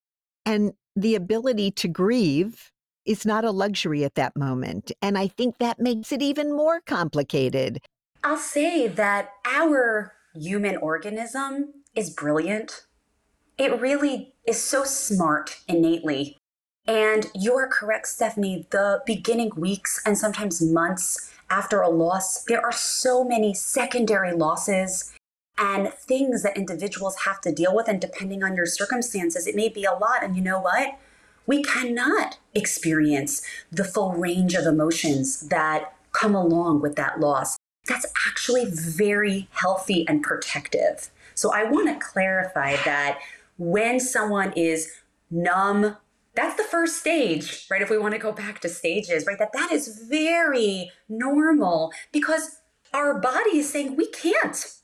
and 0.46 0.72
the 0.96 1.16
ability 1.16 1.72
to 1.72 1.90
grieve 1.90 2.72
is 3.06 3.26
not 3.26 3.44
a 3.44 3.52
luxury 3.52 4.06
at 4.06 4.16
that 4.16 4.38
moment. 4.38 4.94
And 5.02 5.18
I 5.18 5.28
think 5.28 5.58
that 5.58 5.82
makes 5.82 6.14
it 6.14 6.22
even 6.22 6.56
more 6.56 6.80
complicated. 6.80 7.80
I'll 8.24 8.38
say 8.38 8.88
that 8.88 9.32
our 9.46 10.14
human 10.34 10.78
organism 10.78 11.74
is 11.94 12.10
brilliant. 12.10 12.86
It 13.58 13.80
really 13.82 14.34
is 14.48 14.64
so 14.64 14.86
smart 14.86 15.60
innately. 15.68 16.38
And 16.88 17.28
you're 17.36 17.68
correct, 17.68 18.08
Stephanie. 18.08 18.66
The 18.72 19.02
beginning 19.06 19.52
weeks 19.58 20.02
and 20.06 20.18
sometimes 20.18 20.62
months 20.62 21.34
after 21.50 21.82
a 21.82 21.90
loss, 21.90 22.44
there 22.46 22.64
are 22.64 22.72
so 22.72 23.26
many 23.26 23.54
secondary 23.54 24.34
losses 24.34 25.14
and 25.58 25.94
things 25.94 26.44
that 26.44 26.58
individuals 26.58 27.24
have 27.26 27.42
to 27.42 27.52
deal 27.52 27.76
with. 27.76 27.90
And 27.90 28.00
depending 28.00 28.42
on 28.42 28.56
your 28.56 28.66
circumstances, 28.66 29.48
it 29.48 29.56
may 29.56 29.68
be 29.68 29.84
a 29.84 29.94
lot. 29.94 30.24
And 30.24 30.36
you 30.36 30.42
know 30.42 30.62
what? 30.62 30.98
We 31.46 31.62
cannot 31.62 32.40
experience 32.56 33.42
the 33.70 33.84
full 33.84 34.14
range 34.14 34.54
of 34.54 34.66
emotions 34.66 35.50
that 35.50 35.94
come 36.14 36.36
along 36.36 36.82
with 36.82 36.96
that 36.96 37.20
loss. 37.20 37.58
That's 37.88 38.06
actually 38.28 38.66
very 38.66 39.48
healthy 39.52 40.08
and 40.08 40.24
protective. 40.24 41.10
So 41.36 41.54
I 41.54 41.64
want 41.64 41.88
to 41.88 42.06
clarify 42.06 42.76
that 42.86 43.20
when 43.58 44.00
someone 44.00 44.54
is 44.54 44.90
numb 45.30 45.98
that's 46.36 46.56
the 46.56 46.64
first 46.64 46.98
stage 46.98 47.68
right? 47.70 47.82
If 47.82 47.92
we 47.92 47.98
want 47.98 48.14
to 48.14 48.20
go 48.20 48.32
back 48.32 48.60
to 48.62 48.70
stages 48.70 49.26
right? 49.28 49.38
That 49.38 49.54
that 49.54 49.72
is 49.72 50.06
very 50.10 50.92
normal 51.08 51.92
because 52.12 52.58
our 52.94 53.20
body 53.20 53.58
is 53.58 53.70
saying 53.72 53.96
we 53.96 54.08
can't. 54.08 54.76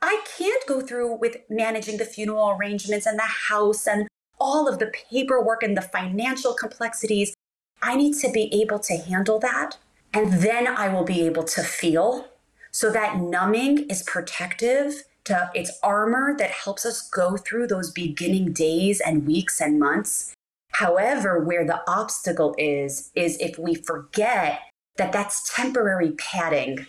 I 0.00 0.22
can't 0.36 0.66
go 0.66 0.80
through 0.80 1.16
with 1.16 1.38
managing 1.48 1.96
the 1.96 2.04
funeral 2.04 2.50
arrangements 2.50 3.06
and 3.06 3.18
the 3.18 3.22
house 3.22 3.86
and 3.86 4.06
all 4.38 4.68
of 4.68 4.78
the 4.78 4.92
paperwork 5.10 5.62
and 5.62 5.76
the 5.76 5.82
financial 5.82 6.52
complexities. 6.54 7.34
I 7.82 7.96
need 7.96 8.14
to 8.18 8.30
be 8.30 8.52
able 8.62 8.78
to 8.80 8.96
handle 8.96 9.38
that 9.40 9.78
and 10.14 10.32
then 10.34 10.66
i 10.66 10.88
will 10.88 11.04
be 11.04 11.22
able 11.22 11.42
to 11.42 11.62
feel 11.62 12.28
so 12.74 12.90
that 12.90 13.16
numbing 13.16 13.78
is 13.88 14.02
protective 14.02 15.04
to 15.24 15.50
it's 15.54 15.78
armor 15.82 16.34
that 16.36 16.50
helps 16.50 16.84
us 16.84 17.08
go 17.08 17.36
through 17.36 17.66
those 17.66 17.90
beginning 17.90 18.52
days 18.52 19.00
and 19.00 19.26
weeks 19.26 19.60
and 19.60 19.78
months 19.78 20.34
However, 20.74 21.38
where 21.38 21.64
the 21.64 21.88
obstacle 21.88 22.54
is, 22.58 23.12
is 23.14 23.38
if 23.38 23.58
we 23.58 23.74
forget 23.74 24.58
that 24.96 25.12
that's 25.12 25.54
temporary 25.54 26.12
padding. 26.12 26.86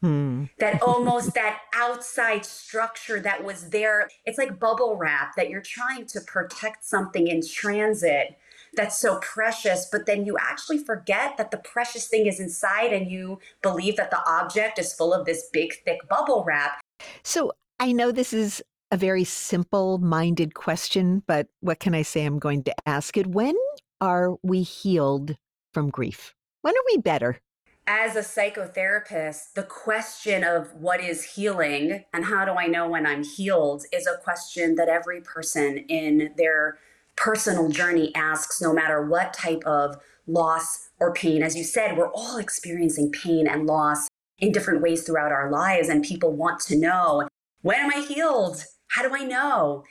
Hmm. 0.00 0.44
that 0.60 0.80
almost 0.86 1.34
that 1.34 1.62
outside 1.74 2.46
structure 2.46 3.18
that 3.18 3.42
was 3.42 3.70
there 3.70 4.08
it's 4.24 4.38
like 4.38 4.60
bubble 4.60 4.96
wrap 4.96 5.34
that 5.34 5.50
you're 5.50 5.60
trying 5.60 6.06
to 6.06 6.20
protect 6.20 6.84
something 6.84 7.26
in 7.26 7.42
transit 7.44 8.38
that's 8.76 8.98
so 8.98 9.18
precious 9.20 9.88
but 9.90 10.06
then 10.06 10.24
you 10.24 10.36
actually 10.40 10.78
forget 10.78 11.36
that 11.36 11.50
the 11.50 11.58
precious 11.58 12.08
thing 12.08 12.26
is 12.26 12.40
inside 12.40 12.92
and 12.92 13.10
you 13.10 13.38
believe 13.62 13.96
that 13.96 14.10
the 14.10 14.28
object 14.28 14.78
is 14.78 14.92
full 14.92 15.12
of 15.12 15.26
this 15.26 15.48
big 15.52 15.72
thick 15.84 16.00
bubble 16.08 16.44
wrap 16.46 16.80
so 17.22 17.52
i 17.80 17.92
know 17.92 18.10
this 18.10 18.32
is 18.32 18.62
a 18.90 18.96
very 18.96 19.24
simple 19.24 19.98
minded 19.98 20.54
question, 20.54 21.22
but 21.26 21.48
what 21.60 21.80
can 21.80 21.94
I 21.94 22.02
say? 22.02 22.24
I'm 22.24 22.38
going 22.38 22.62
to 22.64 22.74
ask 22.86 23.16
it. 23.16 23.26
When 23.26 23.54
are 24.00 24.36
we 24.42 24.62
healed 24.62 25.36
from 25.74 25.90
grief? 25.90 26.34
When 26.62 26.74
are 26.74 26.86
we 26.92 26.98
better? 26.98 27.40
As 27.86 28.16
a 28.16 28.20
psychotherapist, 28.20 29.54
the 29.54 29.62
question 29.62 30.44
of 30.44 30.74
what 30.74 31.00
is 31.00 31.24
healing 31.24 32.04
and 32.12 32.26
how 32.26 32.44
do 32.44 32.52
I 32.52 32.66
know 32.66 32.88
when 32.88 33.06
I'm 33.06 33.24
healed 33.24 33.84
is 33.92 34.06
a 34.06 34.18
question 34.18 34.74
that 34.74 34.88
every 34.90 35.22
person 35.22 35.78
in 35.88 36.34
their 36.36 36.78
personal 37.18 37.68
journey 37.68 38.14
asks, 38.14 38.60
no 38.62 38.72
matter 38.72 39.04
what 39.04 39.34
type 39.34 39.62
of 39.66 39.96
loss 40.26 40.90
or 41.00 41.12
pain. 41.12 41.42
As 41.42 41.56
you 41.56 41.64
said, 41.64 41.96
we're 41.96 42.12
all 42.12 42.38
experiencing 42.38 43.10
pain 43.10 43.46
and 43.46 43.66
loss 43.66 44.08
in 44.38 44.52
different 44.52 44.82
ways 44.82 45.02
throughout 45.02 45.32
our 45.32 45.50
lives, 45.50 45.88
and 45.88 46.02
people 46.02 46.32
want 46.32 46.60
to 46.60 46.76
know 46.76 47.28
when 47.62 47.80
am 47.80 47.90
I 47.90 48.06
healed? 48.06 48.64
How 48.88 49.06
do 49.06 49.14
I 49.14 49.24
know? 49.24 49.84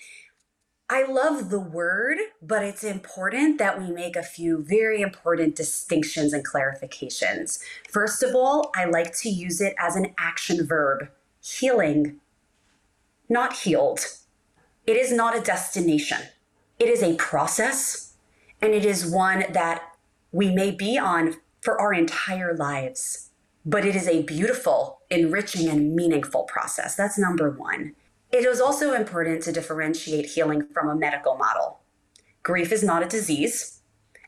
I 0.89 1.03
love 1.03 1.49
the 1.49 1.59
word, 1.59 2.17
but 2.41 2.63
it's 2.63 2.83
important 2.83 3.57
that 3.57 3.77
we 3.77 3.91
make 3.91 4.15
a 4.15 4.23
few 4.23 4.63
very 4.63 5.01
important 5.01 5.57
distinctions 5.57 6.31
and 6.31 6.47
clarifications. 6.47 7.59
First 7.91 8.23
of 8.23 8.33
all, 8.33 8.71
I 8.73 8.85
like 8.85 9.13
to 9.17 9.29
use 9.29 9.59
it 9.59 9.75
as 9.77 9.97
an 9.97 10.13
action 10.17 10.65
verb 10.65 11.09
healing, 11.41 12.21
not 13.27 13.51
healed. 13.53 13.99
It 14.85 14.95
is 14.95 15.11
not 15.11 15.37
a 15.37 15.41
destination, 15.41 16.19
it 16.79 16.89
is 16.89 17.01
a 17.01 17.15
process, 17.15 18.13
and 18.61 18.73
it 18.73 18.85
is 18.85 19.05
one 19.05 19.45
that 19.51 19.95
we 20.31 20.53
may 20.53 20.71
be 20.71 20.97
on 20.97 21.35
for 21.61 21.79
our 21.79 21.93
entire 21.93 22.55
lives. 22.55 23.29
But 23.65 23.85
it 23.85 23.95
is 23.95 24.07
a 24.07 24.23
beautiful, 24.23 25.01
enriching, 25.09 25.67
and 25.67 25.95
meaningful 25.95 26.43
process. 26.43 26.95
That's 26.95 27.17
number 27.17 27.49
one. 27.51 27.95
It 28.31 28.45
is 28.45 28.61
also 28.61 28.93
important 28.93 29.43
to 29.43 29.51
differentiate 29.51 30.27
healing 30.27 30.67
from 30.73 30.89
a 30.89 30.95
medical 30.95 31.35
model. 31.35 31.79
Grief 32.43 32.71
is 32.71 32.83
not 32.83 33.03
a 33.03 33.07
disease, 33.07 33.81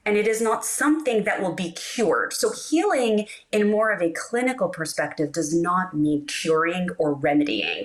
and 0.06 0.18
it 0.18 0.28
is 0.28 0.42
not 0.42 0.66
something 0.66 1.24
that 1.24 1.42
will 1.42 1.54
be 1.54 1.72
cured. 1.72 2.34
So, 2.34 2.52
healing 2.52 3.28
in 3.52 3.70
more 3.70 3.92
of 3.92 4.02
a 4.02 4.12
clinical 4.12 4.70
perspective 4.70 5.32
does 5.32 5.54
not 5.54 5.96
mean 5.96 6.26
curing 6.26 6.90
or 6.98 7.14
remedying, 7.14 7.84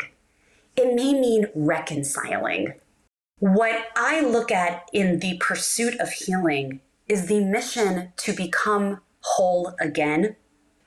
it 0.76 0.94
may 0.94 1.12
mean 1.12 1.46
reconciling. 1.54 2.74
What 3.38 3.88
I 3.96 4.20
look 4.20 4.50
at 4.50 4.88
in 4.92 5.18
the 5.18 5.36
pursuit 5.38 5.98
of 6.00 6.10
healing 6.10 6.80
is 7.08 7.26
the 7.26 7.44
mission 7.44 8.12
to 8.18 8.32
become 8.32 9.00
whole 9.20 9.74
again, 9.80 10.36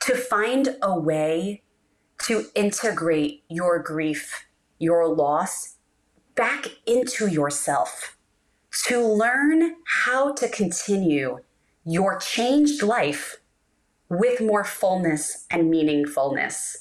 to 0.00 0.14
find 0.14 0.76
a 0.82 0.98
way 0.98 1.62
to 2.22 2.46
integrate 2.54 3.44
your 3.48 3.78
grief 3.78 4.46
your 4.78 5.08
loss 5.08 5.76
back 6.34 6.66
into 6.86 7.26
yourself 7.26 8.16
to 8.84 9.04
learn 9.04 9.76
how 9.86 10.32
to 10.32 10.48
continue 10.48 11.38
your 11.84 12.18
changed 12.18 12.82
life 12.82 13.38
with 14.08 14.40
more 14.40 14.64
fullness 14.64 15.46
and 15.50 15.72
meaningfulness. 15.72 16.76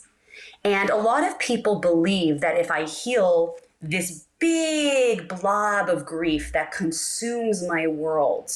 And 0.63 0.89
a 0.89 0.95
lot 0.95 1.23
of 1.23 1.39
people 1.39 1.80
believe 1.80 2.39
that 2.41 2.58
if 2.58 2.69
I 2.69 2.86
heal 2.86 3.56
this 3.81 4.25
big 4.39 5.27
blob 5.27 5.89
of 5.89 6.05
grief 6.05 6.51
that 6.53 6.71
consumes 6.71 7.67
my 7.67 7.87
world 7.87 8.51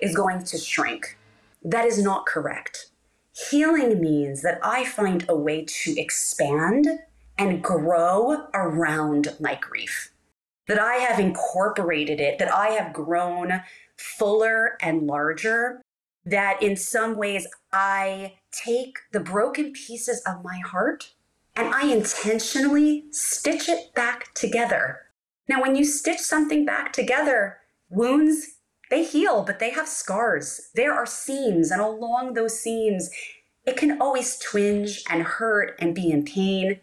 is 0.00 0.14
going 0.14 0.44
to 0.44 0.58
shrink. 0.58 1.18
That 1.62 1.86
is 1.86 2.02
not 2.02 2.26
correct. 2.26 2.90
Healing 3.50 4.00
means 4.00 4.42
that 4.42 4.58
I 4.62 4.84
find 4.84 5.24
a 5.28 5.36
way 5.36 5.64
to 5.64 5.98
expand 5.98 6.86
and 7.38 7.62
grow 7.62 8.46
around 8.52 9.36
my 9.40 9.54
grief. 9.54 10.12
That 10.68 10.78
I 10.78 10.94
have 10.94 11.18
incorporated 11.18 12.20
it, 12.20 12.38
that 12.38 12.52
I 12.52 12.68
have 12.68 12.92
grown 12.92 13.62
fuller 13.96 14.76
and 14.80 15.06
larger, 15.06 15.82
that 16.24 16.62
in 16.62 16.76
some 16.76 17.16
ways 17.16 17.46
I 17.72 18.34
take 18.52 18.98
the 19.12 19.20
broken 19.20 19.72
pieces 19.72 20.22
of 20.26 20.44
my 20.44 20.58
heart 20.58 21.14
and 21.56 21.74
I 21.74 21.86
intentionally 21.86 23.04
stitch 23.10 23.68
it 23.68 23.94
back 23.94 24.32
together. 24.34 25.00
Now, 25.48 25.60
when 25.60 25.76
you 25.76 25.84
stitch 25.84 26.20
something 26.20 26.64
back 26.64 26.92
together, 26.92 27.58
wounds, 27.90 28.56
they 28.90 29.04
heal, 29.04 29.42
but 29.42 29.58
they 29.58 29.70
have 29.70 29.88
scars. 29.88 30.70
There 30.74 30.92
are 30.92 31.06
seams, 31.06 31.70
and 31.70 31.80
along 31.80 32.34
those 32.34 32.58
seams, 32.58 33.10
it 33.66 33.76
can 33.76 34.00
always 34.00 34.38
twinge 34.38 35.02
and 35.10 35.22
hurt 35.22 35.76
and 35.78 35.94
be 35.94 36.10
in 36.10 36.24
pain. 36.24 36.80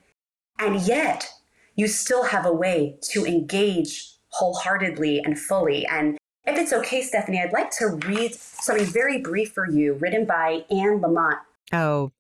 And 0.60 0.82
yet, 0.82 1.30
you 1.76 1.88
still 1.88 2.24
have 2.24 2.46
a 2.46 2.54
way 2.54 2.98
to 3.12 3.26
engage 3.26 4.12
wholeheartedly 4.30 5.20
and 5.24 5.40
fully. 5.40 5.86
And 5.88 6.18
if 6.46 6.58
it's 6.58 6.74
okay, 6.74 7.02
Stephanie, 7.02 7.42
I'd 7.42 7.54
like 7.54 7.72
to 7.78 8.00
read 8.08 8.34
something 8.36 8.86
very 8.86 9.20
brief 9.20 9.54
for 9.54 9.70
you, 9.70 9.94
written 9.94 10.26
by 10.26 10.66
Anne 10.70 11.00
Lamott. 11.00 11.40
Oh, 11.72 12.12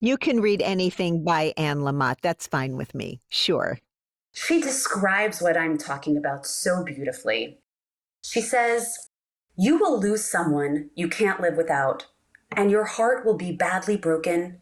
you 0.00 0.16
can 0.16 0.40
read 0.40 0.62
anything 0.62 1.22
by 1.22 1.52
Anne 1.56 1.80
Lamott. 1.80 2.16
That's 2.22 2.46
fine 2.46 2.76
with 2.76 2.94
me. 2.94 3.20
Sure. 3.28 3.78
She 4.32 4.60
describes 4.60 5.42
what 5.42 5.56
I'm 5.56 5.76
talking 5.76 6.16
about 6.16 6.46
so 6.46 6.82
beautifully. 6.82 7.58
She 8.22 8.40
says, 8.40 9.10
You 9.56 9.78
will 9.78 10.00
lose 10.00 10.24
someone 10.24 10.90
you 10.94 11.08
can't 11.08 11.40
live 11.40 11.56
without, 11.56 12.06
and 12.50 12.70
your 12.70 12.84
heart 12.84 13.26
will 13.26 13.36
be 13.36 13.52
badly 13.52 13.96
broken. 13.96 14.60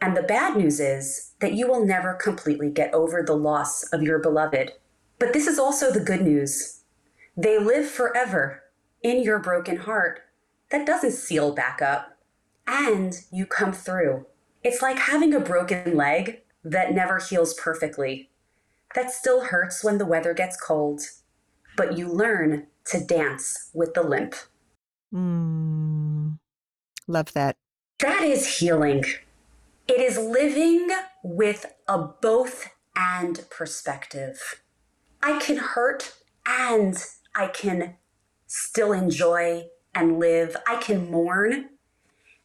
And 0.00 0.16
the 0.16 0.22
bad 0.22 0.56
news 0.56 0.78
is 0.78 1.32
that 1.40 1.54
you 1.54 1.66
will 1.66 1.84
never 1.84 2.14
completely 2.14 2.70
get 2.70 2.94
over 2.94 3.22
the 3.22 3.36
loss 3.36 3.82
of 3.92 4.02
your 4.02 4.18
beloved. 4.18 4.72
But 5.18 5.32
this 5.32 5.46
is 5.46 5.58
also 5.58 5.90
the 5.90 6.00
good 6.00 6.20
news. 6.20 6.82
They 7.36 7.58
live 7.58 7.86
forever 7.86 8.62
in 9.02 9.22
your 9.22 9.38
broken 9.38 9.78
heart. 9.78 10.20
That 10.70 10.86
doesn't 10.86 11.12
seal 11.12 11.54
back 11.54 11.80
up. 11.80 12.18
And 12.66 13.14
you 13.32 13.46
come 13.46 13.72
through. 13.72 14.26
It's 14.66 14.82
like 14.82 14.98
having 14.98 15.32
a 15.32 15.38
broken 15.38 15.96
leg 15.96 16.42
that 16.64 16.92
never 16.92 17.20
heals 17.20 17.54
perfectly. 17.54 18.30
That 18.96 19.12
still 19.12 19.42
hurts 19.42 19.84
when 19.84 19.98
the 19.98 20.04
weather 20.04 20.34
gets 20.34 20.60
cold, 20.60 21.02
but 21.76 21.96
you 21.96 22.08
learn 22.08 22.66
to 22.86 22.98
dance 22.98 23.70
with 23.72 23.94
the 23.94 24.02
limp. 24.02 24.34
Mm, 25.14 26.38
love 27.06 27.32
that. 27.34 27.54
That 28.00 28.22
is 28.22 28.58
healing. 28.58 29.04
It 29.86 30.00
is 30.00 30.18
living 30.18 30.88
with 31.22 31.72
a 31.86 31.98
both 31.98 32.68
and 32.96 33.48
perspective. 33.48 34.64
I 35.22 35.38
can 35.38 35.58
hurt 35.58 36.12
and 36.44 37.00
I 37.36 37.46
can 37.46 37.98
still 38.48 38.92
enjoy 38.92 39.66
and 39.94 40.18
live. 40.18 40.56
I 40.66 40.74
can 40.82 41.08
mourn 41.08 41.68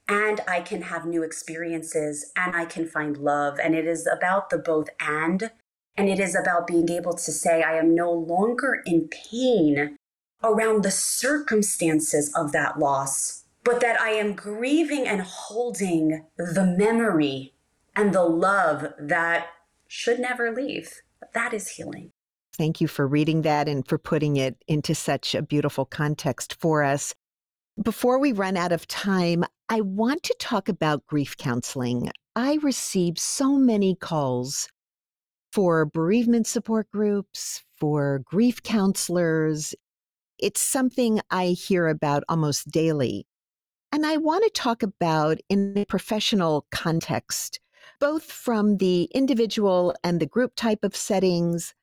and 0.08 0.42
I 0.48 0.62
can 0.62 0.84
have 0.84 1.06
new 1.06 1.24
experiences 1.24 2.32
and 2.36 2.56
I 2.56 2.66
can 2.66 2.88
find 2.88 3.18
love. 3.18 3.60
And 3.62 3.76
it 3.76 3.86
is 3.86 4.08
about 4.08 4.50
the 4.50 4.58
both 4.58 4.90
and. 5.00 5.52
And 5.98 6.10
it 6.10 6.20
is 6.20 6.36
about 6.36 6.68
being 6.68 6.90
able 6.90 7.14
to 7.14 7.32
say, 7.32 7.64
I 7.64 7.78
am 7.78 7.94
no 7.94 8.12
longer 8.12 8.82
in 8.86 9.10
pain 9.10 9.98
around 10.44 10.84
the 10.84 10.92
circumstances 10.92 12.34
of 12.36 12.52
that 12.52 12.80
loss, 12.80 13.44
but 13.64 13.82
that 13.82 14.00
I 14.02 14.12
am 14.12 14.34
grieving 14.34 15.08
and 15.08 15.22
holding 15.22 16.26
the 16.38 16.76
memory 16.78 17.54
and 17.96 18.14
the 18.14 18.24
love 18.24 18.94
that 19.00 19.48
should 19.88 20.20
never 20.20 20.52
leave. 20.52 21.02
That 21.34 21.54
is 21.54 21.70
healing. 21.70 22.12
Thank 22.54 22.82
you 22.82 22.88
for 22.88 23.08
reading 23.08 23.44
that 23.44 23.68
and 23.68 23.88
for 23.88 23.98
putting 23.98 24.38
it 24.38 24.56
into 24.68 24.96
such 24.96 25.36
a 25.36 25.42
beautiful 25.42 25.86
context 25.86 26.56
for 26.60 26.84
us. 26.84 27.14
Before 27.82 28.20
we 28.20 28.32
run 28.32 28.58
out 28.58 28.72
of 28.72 28.88
time, 28.88 29.44
I 29.68 29.82
want 29.82 30.22
to 30.24 30.36
talk 30.38 30.70
about 30.70 31.08
grief 31.08 31.36
counseling. 31.38 32.12
I 32.36 32.60
receive 32.62 33.18
so 33.18 33.54
many 33.54 33.96
calls 33.96 34.68
for 35.52 35.86
bereavement 35.86 36.46
support 36.46 36.92
groups, 36.92 37.64
for 37.78 38.22
grief 38.24 38.62
counselors. 38.62 39.74
It's 40.38 40.62
something 40.62 41.22
I 41.32 41.48
hear 41.48 41.88
about 41.88 42.24
almost 42.30 42.70
daily. 42.70 43.26
And 43.92 44.06
I 44.06 44.18
want 44.18 44.44
to 44.44 44.52
talk 44.52 44.84
about 44.84 45.40
in 45.50 45.76
a 45.76 45.86
professional 45.86 46.68
context, 46.72 47.60
both 48.00 48.26
from 48.26 48.78
the 48.78 49.06
individual 49.06 49.96
and 50.04 50.20
the 50.20 50.28
group 50.28 50.54
type 50.56 50.84
of 50.84 50.96
settings, 50.96 51.74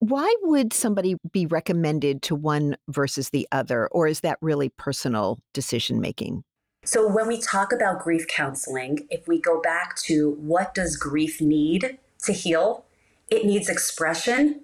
why 0.00 0.34
would 0.42 0.72
somebody 0.72 1.16
be 1.32 1.46
recommended 1.46 2.22
to 2.22 2.34
one 2.34 2.76
versus 2.88 3.30
the 3.30 3.46
other? 3.52 3.88
Or 3.88 4.06
is 4.06 4.20
that 4.20 4.38
really 4.40 4.68
personal 4.68 5.38
decision 5.54 6.00
making? 6.00 6.44
So, 6.84 7.08
when 7.08 7.26
we 7.26 7.40
talk 7.40 7.72
about 7.72 8.00
grief 8.00 8.28
counseling, 8.28 9.08
if 9.10 9.26
we 9.26 9.40
go 9.40 9.60
back 9.60 9.96
to 10.04 10.36
what 10.38 10.74
does 10.74 10.96
grief 10.96 11.40
need 11.40 11.98
to 12.22 12.32
heal, 12.32 12.84
it 13.28 13.44
needs 13.44 13.68
expression, 13.68 14.60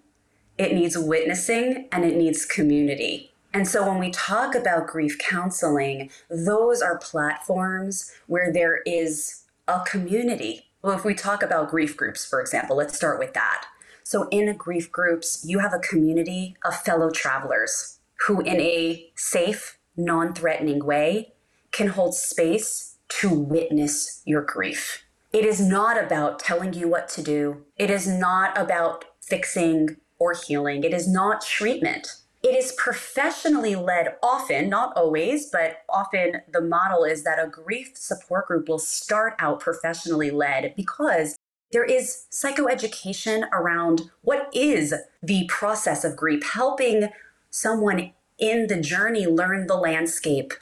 it 0.56 0.72
needs 0.72 0.96
witnessing, 0.96 1.88
and 1.90 2.04
it 2.04 2.16
needs 2.16 2.46
community. 2.46 3.32
And 3.52 3.66
so, 3.66 3.88
when 3.88 3.98
we 3.98 4.12
talk 4.12 4.54
about 4.54 4.86
grief 4.86 5.18
counseling, 5.18 6.10
those 6.30 6.80
are 6.80 6.96
platforms 6.98 8.12
where 8.28 8.52
there 8.52 8.82
is 8.86 9.42
a 9.66 9.80
community. 9.80 10.66
Well, 10.82 10.96
if 10.96 11.04
we 11.04 11.14
talk 11.14 11.42
about 11.42 11.70
grief 11.70 11.96
groups, 11.96 12.24
for 12.24 12.40
example, 12.40 12.76
let's 12.76 12.94
start 12.94 13.18
with 13.18 13.34
that. 13.34 13.66
So, 14.12 14.28
in 14.28 14.54
grief 14.58 14.92
groups, 14.92 15.42
you 15.42 15.60
have 15.60 15.72
a 15.72 15.78
community 15.78 16.54
of 16.66 16.76
fellow 16.76 17.08
travelers 17.08 17.98
who, 18.26 18.42
in 18.42 18.60
a 18.60 19.10
safe, 19.16 19.78
non 19.96 20.34
threatening 20.34 20.84
way, 20.84 21.32
can 21.70 21.86
hold 21.86 22.14
space 22.14 22.98
to 23.08 23.30
witness 23.30 24.20
your 24.26 24.42
grief. 24.42 25.02
It 25.32 25.46
is 25.46 25.62
not 25.62 25.96
about 25.96 26.38
telling 26.38 26.74
you 26.74 26.88
what 26.88 27.08
to 27.08 27.22
do, 27.22 27.64
it 27.78 27.88
is 27.88 28.06
not 28.06 28.54
about 28.60 29.06
fixing 29.22 29.96
or 30.18 30.34
healing, 30.34 30.84
it 30.84 30.92
is 30.92 31.08
not 31.08 31.40
treatment. 31.40 32.16
It 32.42 32.54
is 32.54 32.72
professionally 32.76 33.76
led 33.76 34.16
often, 34.22 34.68
not 34.68 34.94
always, 34.94 35.48
but 35.48 35.84
often 35.88 36.42
the 36.52 36.60
model 36.60 37.04
is 37.04 37.24
that 37.24 37.38
a 37.38 37.48
grief 37.48 37.92
support 37.94 38.48
group 38.48 38.68
will 38.68 38.80
start 38.80 39.36
out 39.38 39.60
professionally 39.60 40.30
led 40.30 40.74
because 40.76 41.38
there 41.72 41.84
is 41.84 42.26
psychoeducation 42.30 43.48
around 43.50 44.10
what 44.20 44.50
is 44.52 44.94
the 45.22 45.46
process 45.48 46.04
of 46.04 46.16
grief, 46.16 46.44
helping 46.52 47.08
someone 47.50 48.12
in 48.38 48.66
the 48.66 48.80
journey 48.80 49.26
learn 49.26 49.66
the 49.66 49.76
landscape, 49.76 50.52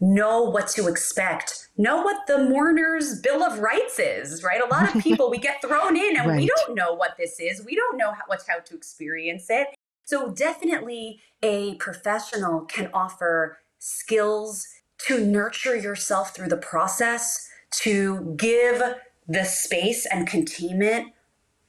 know 0.00 0.42
what 0.42 0.68
to 0.68 0.88
expect, 0.88 1.68
know 1.76 2.02
what 2.02 2.26
the 2.26 2.38
mourner's 2.38 3.20
bill 3.20 3.44
of 3.44 3.60
rights 3.60 3.98
is, 3.98 4.42
right? 4.42 4.60
A 4.60 4.66
lot 4.66 4.94
of 4.94 5.02
people 5.02 5.30
we 5.30 5.38
get 5.38 5.62
thrown 5.62 5.96
in 5.96 6.16
and 6.16 6.28
right. 6.28 6.40
we 6.40 6.46
don't 6.46 6.74
know 6.74 6.94
what 6.94 7.16
this 7.16 7.38
is. 7.38 7.64
We 7.64 7.76
don't 7.76 7.96
know 7.96 8.12
how, 8.12 8.22
what's 8.26 8.48
how 8.48 8.58
to 8.58 8.74
experience 8.74 9.46
it. 9.48 9.68
So 10.04 10.30
definitely 10.30 11.20
a 11.42 11.74
professional 11.76 12.60
can 12.62 12.90
offer 12.92 13.58
skills 13.78 14.66
to 14.98 15.24
nurture 15.24 15.76
yourself 15.76 16.34
through 16.34 16.48
the 16.48 16.56
process, 16.56 17.48
to 17.82 18.34
give 18.36 18.82
the 19.28 19.44
space 19.44 20.06
and 20.06 20.26
containment 20.26 21.12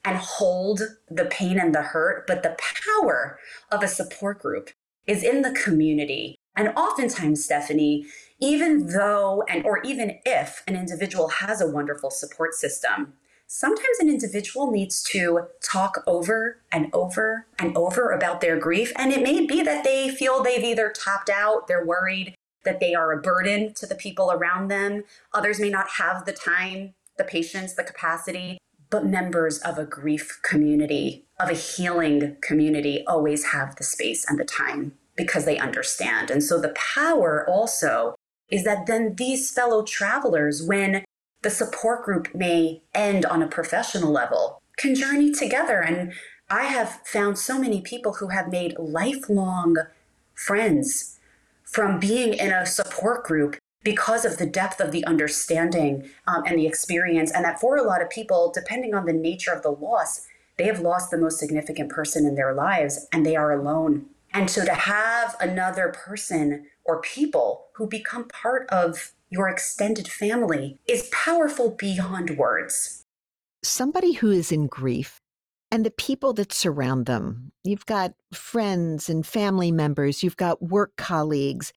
and 0.05 0.17
hold 0.17 0.81
the 1.09 1.25
pain 1.25 1.59
and 1.59 1.73
the 1.75 1.81
hurt, 1.81 2.25
but 2.27 2.43
the 2.43 2.57
power 2.57 3.39
of 3.71 3.83
a 3.83 3.87
support 3.87 4.39
group 4.39 4.69
is 5.05 5.23
in 5.23 5.41
the 5.41 5.51
community. 5.51 6.37
And 6.55 6.69
oftentimes, 6.69 7.43
Stephanie, 7.43 8.05
even 8.39 8.87
though 8.87 9.43
and 9.49 9.65
or 9.65 9.81
even 9.83 10.19
if 10.25 10.63
an 10.67 10.75
individual 10.75 11.27
has 11.27 11.61
a 11.61 11.67
wonderful 11.67 12.09
support 12.09 12.53
system, 12.53 13.13
sometimes 13.47 13.99
an 13.99 14.09
individual 14.09 14.71
needs 14.71 15.03
to 15.03 15.47
talk 15.61 16.03
over 16.07 16.61
and 16.71 16.89
over 16.93 17.47
and 17.59 17.75
over 17.75 18.11
about 18.11 18.41
their 18.41 18.57
grief. 18.57 18.91
And 18.95 19.11
it 19.11 19.21
may 19.21 19.45
be 19.45 19.61
that 19.63 19.83
they 19.83 20.09
feel 20.09 20.41
they've 20.41 20.63
either 20.63 20.89
tapped 20.89 21.29
out, 21.29 21.67
they're 21.67 21.85
worried 21.85 22.35
that 22.63 22.79
they 22.79 22.93
are 22.93 23.13
a 23.13 23.21
burden 23.21 23.73
to 23.75 23.85
the 23.85 23.95
people 23.95 24.31
around 24.31 24.67
them. 24.67 25.03
Others 25.33 25.59
may 25.59 25.69
not 25.69 25.87
have 25.97 26.25
the 26.25 26.33
time 26.33 26.93
the 27.17 27.23
patience, 27.23 27.73
the 27.73 27.83
capacity, 27.83 28.57
but 28.89 29.05
members 29.05 29.59
of 29.59 29.77
a 29.77 29.85
grief 29.85 30.39
community, 30.43 31.25
of 31.39 31.49
a 31.49 31.53
healing 31.53 32.37
community, 32.41 33.03
always 33.05 33.45
have 33.45 33.75
the 33.75 33.83
space 33.83 34.25
and 34.29 34.39
the 34.39 34.45
time 34.45 34.93
because 35.15 35.45
they 35.45 35.57
understand. 35.57 36.29
And 36.31 36.43
so 36.43 36.59
the 36.59 36.75
power 36.75 37.45
also 37.49 38.15
is 38.49 38.63
that 38.63 38.85
then 38.85 39.15
these 39.15 39.51
fellow 39.51 39.83
travelers, 39.83 40.63
when 40.63 41.03
the 41.41 41.49
support 41.49 42.05
group 42.05 42.33
may 42.33 42.81
end 42.93 43.25
on 43.25 43.43
a 43.43 43.47
professional 43.47 44.11
level, 44.11 44.61
can 44.77 44.95
journey 44.95 45.31
together. 45.31 45.81
And 45.81 46.13
I 46.49 46.65
have 46.65 47.01
found 47.05 47.37
so 47.37 47.59
many 47.59 47.81
people 47.81 48.13
who 48.13 48.29
have 48.29 48.49
made 48.49 48.77
lifelong 48.79 49.75
friends 50.33 51.19
from 51.63 51.99
being 51.99 52.33
in 52.33 52.51
a 52.51 52.65
support 52.65 53.25
group 53.25 53.57
because 53.87 54.25
of 54.25 54.37
the 54.37 54.45
depth 54.45 54.81
of 54.81 54.91
the 54.91 55.05
understanding 55.05 56.09
um, 56.27 56.43
and 56.45 56.59
the 56.59 56.67
experience. 56.67 57.31
And 57.31 57.45
that 57.45 57.57
for 57.57 57.77
a 57.77 57.83
lot 57.83 58.01
of 58.01 58.09
people, 58.09 58.51
depending 58.53 58.93
on 58.93 59.05
the 59.05 59.13
nature 59.13 59.53
of 59.53 59.63
the 59.63 59.71
loss, 59.71 60.27
they 60.57 60.65
have 60.65 60.81
lost 60.81 61.09
the 61.09 61.17
most 61.17 61.39
significant 61.39 61.89
person 61.89 62.25
in 62.25 62.35
their 62.35 62.53
lives 62.53 63.07
and 63.13 63.25
they 63.25 63.37
are 63.37 63.53
alone. 63.53 64.07
And 64.33 64.51
so 64.51 64.65
to 64.65 64.73
have 64.73 65.37
another 65.39 65.95
person 65.95 66.65
or 66.83 66.99
people 66.99 67.67
who 67.75 67.87
become 67.87 68.27
part 68.27 68.67
of 68.69 69.13
your 69.29 69.47
extended 69.47 70.09
family 70.09 70.79
is 70.85 71.09
powerful 71.13 71.69
beyond 71.69 72.37
words. 72.37 73.05
Somebody 73.63 74.11
who 74.11 74.31
is 74.31 74.51
in 74.51 74.67
grief 74.67 75.21
and 75.71 75.85
the 75.85 75.91
people 75.91 76.33
that 76.33 76.51
surround 76.51 77.05
them. 77.05 77.53
You've 77.63 77.85
got 77.85 78.15
friends 78.33 79.09
and 79.09 79.25
family 79.25 79.71
members, 79.71 80.23
you've 80.23 80.35
got 80.35 80.61
work 80.61 80.97
colleagues, 80.97 81.71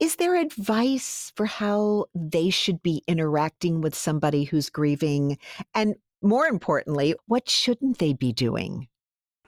is 0.00 0.16
there 0.16 0.36
advice 0.36 1.32
for 1.34 1.46
how 1.46 2.06
they 2.14 2.50
should 2.50 2.82
be 2.82 3.02
interacting 3.08 3.80
with 3.80 3.94
somebody 3.94 4.44
who's 4.44 4.70
grieving? 4.70 5.38
And 5.74 5.96
more 6.22 6.46
importantly, 6.46 7.14
what 7.26 7.48
shouldn't 7.48 7.98
they 7.98 8.12
be 8.12 8.32
doing? 8.32 8.88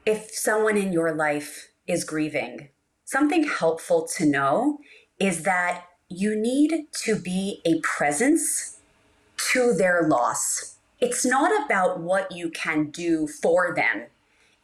If 0.04 0.30
someone 0.32 0.76
in 0.76 0.92
your 0.92 1.14
life 1.14 1.70
is 1.86 2.04
grieving, 2.04 2.68
something 3.04 3.44
helpful 3.44 4.08
to 4.16 4.26
know 4.26 4.78
is 5.18 5.44
that 5.44 5.84
you 6.08 6.34
need 6.34 6.86
to 7.04 7.14
be 7.14 7.60
a 7.64 7.80
presence 7.82 8.78
to 9.52 9.72
their 9.72 10.02
loss. 10.08 10.76
It's 10.98 11.24
not 11.24 11.64
about 11.64 12.00
what 12.00 12.32
you 12.32 12.50
can 12.50 12.90
do 12.90 13.28
for 13.28 13.74
them. 13.74 14.06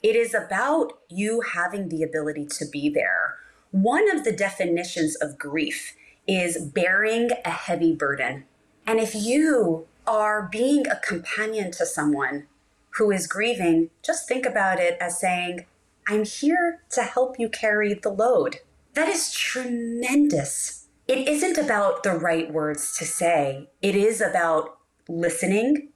It 0.02 0.16
is 0.16 0.34
about 0.34 0.98
you 1.08 1.42
having 1.54 1.88
the 1.88 2.02
ability 2.02 2.46
to 2.58 2.66
be 2.66 2.88
there. 2.88 3.36
One 3.70 4.10
of 4.14 4.24
the 4.24 4.32
definitions 4.32 5.16
of 5.16 5.38
grief 5.38 5.94
is 6.26 6.58
bearing 6.58 7.30
a 7.44 7.50
heavy 7.50 7.94
burden. 7.94 8.44
And 8.86 9.00
if 9.00 9.14
you 9.14 9.86
are 10.06 10.48
being 10.50 10.86
a 10.86 11.00
companion 11.00 11.70
to 11.72 11.86
someone 11.86 12.46
who 12.90 13.10
is 13.10 13.26
grieving, 13.26 13.90
just 14.02 14.28
think 14.28 14.46
about 14.46 14.78
it 14.80 14.96
as 15.00 15.20
saying, 15.20 15.66
I'm 16.08 16.24
here 16.24 16.82
to 16.90 17.02
help 17.02 17.38
you 17.38 17.48
carry 17.48 17.94
the 17.94 18.10
load. 18.10 18.60
That 18.94 19.08
is 19.08 19.32
tremendous. 19.32 20.86
It 21.08 21.28
isn't 21.28 21.58
about 21.58 22.02
the 22.02 22.12
right 22.12 22.52
words 22.52 22.96
to 22.98 23.04
say, 23.04 23.68
it 23.82 23.94
is 23.94 24.20
about 24.20 24.78
listening, 25.08 25.90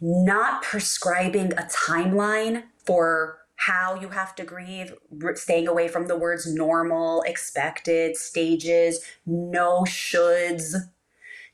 not 0.00 0.62
prescribing 0.62 1.52
a 1.52 1.62
timeline 1.64 2.64
for 2.84 3.39
how 3.60 3.94
you 4.00 4.08
have 4.08 4.34
to 4.34 4.42
grieve, 4.42 4.94
staying 5.34 5.68
away 5.68 5.86
from 5.86 6.06
the 6.06 6.16
words 6.16 6.50
normal, 6.50 7.20
expected, 7.22 8.16
stages, 8.16 9.00
no 9.26 9.82
shoulds, 9.82 10.74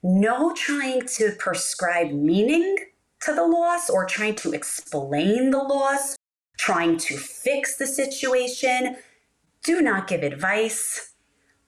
no 0.05 0.55
trying 0.55 1.05
to 1.05 1.33
prescribe 1.33 2.13
meaning 2.13 2.77
to 3.23 3.35
the 3.35 3.45
loss 3.45 3.91
or 3.91 4.07
trying 4.07 4.37
to 4.37 4.53
explain 4.53 5.51
the 5.51 5.59
loss, 5.59 6.17
trying 6.59 6.97
to 6.97 7.17
fix 7.17 7.77
the 7.77 7.89
situation. 7.89 8.97
Do 9.65 9.81
not 9.81 10.07
give 10.07 10.23
advice. 10.23 11.15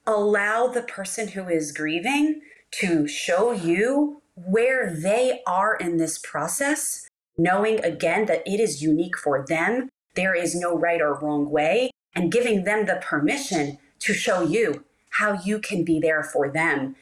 Allow 0.07 0.67
the 0.67 0.83
person 0.83 1.27
who 1.27 1.49
is 1.49 1.73
grieving 1.73 2.39
to 2.79 3.09
show 3.09 3.51
you 3.51 4.21
where 4.35 4.95
they 4.95 5.41
are 5.45 5.75
in 5.75 5.97
this 5.97 6.17
process, 6.17 7.09
knowing 7.37 7.83
again 7.83 8.25
that 8.27 8.43
it 8.45 8.61
is 8.61 8.81
unique 8.81 9.17
for 9.17 9.45
them. 9.45 9.89
There 10.15 10.35
is 10.35 10.55
no 10.55 10.77
right 10.77 11.01
or 11.01 11.15
wrong 11.15 11.49
way, 11.49 11.91
and 12.15 12.31
giving 12.31 12.63
them 12.63 12.85
the 12.85 12.99
permission 13.01 13.77
to 13.99 14.13
show 14.13 14.41
you 14.41 14.83
how 15.11 15.33
you 15.43 15.59
can 15.59 15.83
be 15.83 15.99
there 15.99 16.23
for 16.23 16.49
them. 16.49 16.95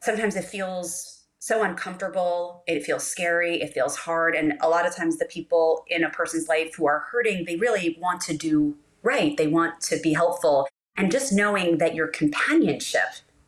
Sometimes 0.00 0.36
it 0.36 0.44
feels 0.44 1.22
so 1.38 1.62
uncomfortable, 1.62 2.62
it 2.66 2.84
feels 2.84 3.06
scary, 3.06 3.60
it 3.60 3.74
feels 3.74 3.96
hard. 3.96 4.34
And 4.34 4.54
a 4.60 4.68
lot 4.68 4.86
of 4.86 4.94
times, 4.94 5.18
the 5.18 5.26
people 5.26 5.84
in 5.88 6.04
a 6.04 6.10
person's 6.10 6.48
life 6.48 6.74
who 6.74 6.86
are 6.86 7.06
hurting, 7.10 7.44
they 7.44 7.56
really 7.56 7.98
want 8.00 8.20
to 8.22 8.36
do 8.36 8.76
right, 9.02 9.36
they 9.36 9.46
want 9.46 9.80
to 9.82 9.98
be 10.00 10.14
helpful. 10.14 10.68
And 10.96 11.10
just 11.10 11.32
knowing 11.32 11.78
that 11.78 11.94
your 11.94 12.06
companionship, 12.06 13.02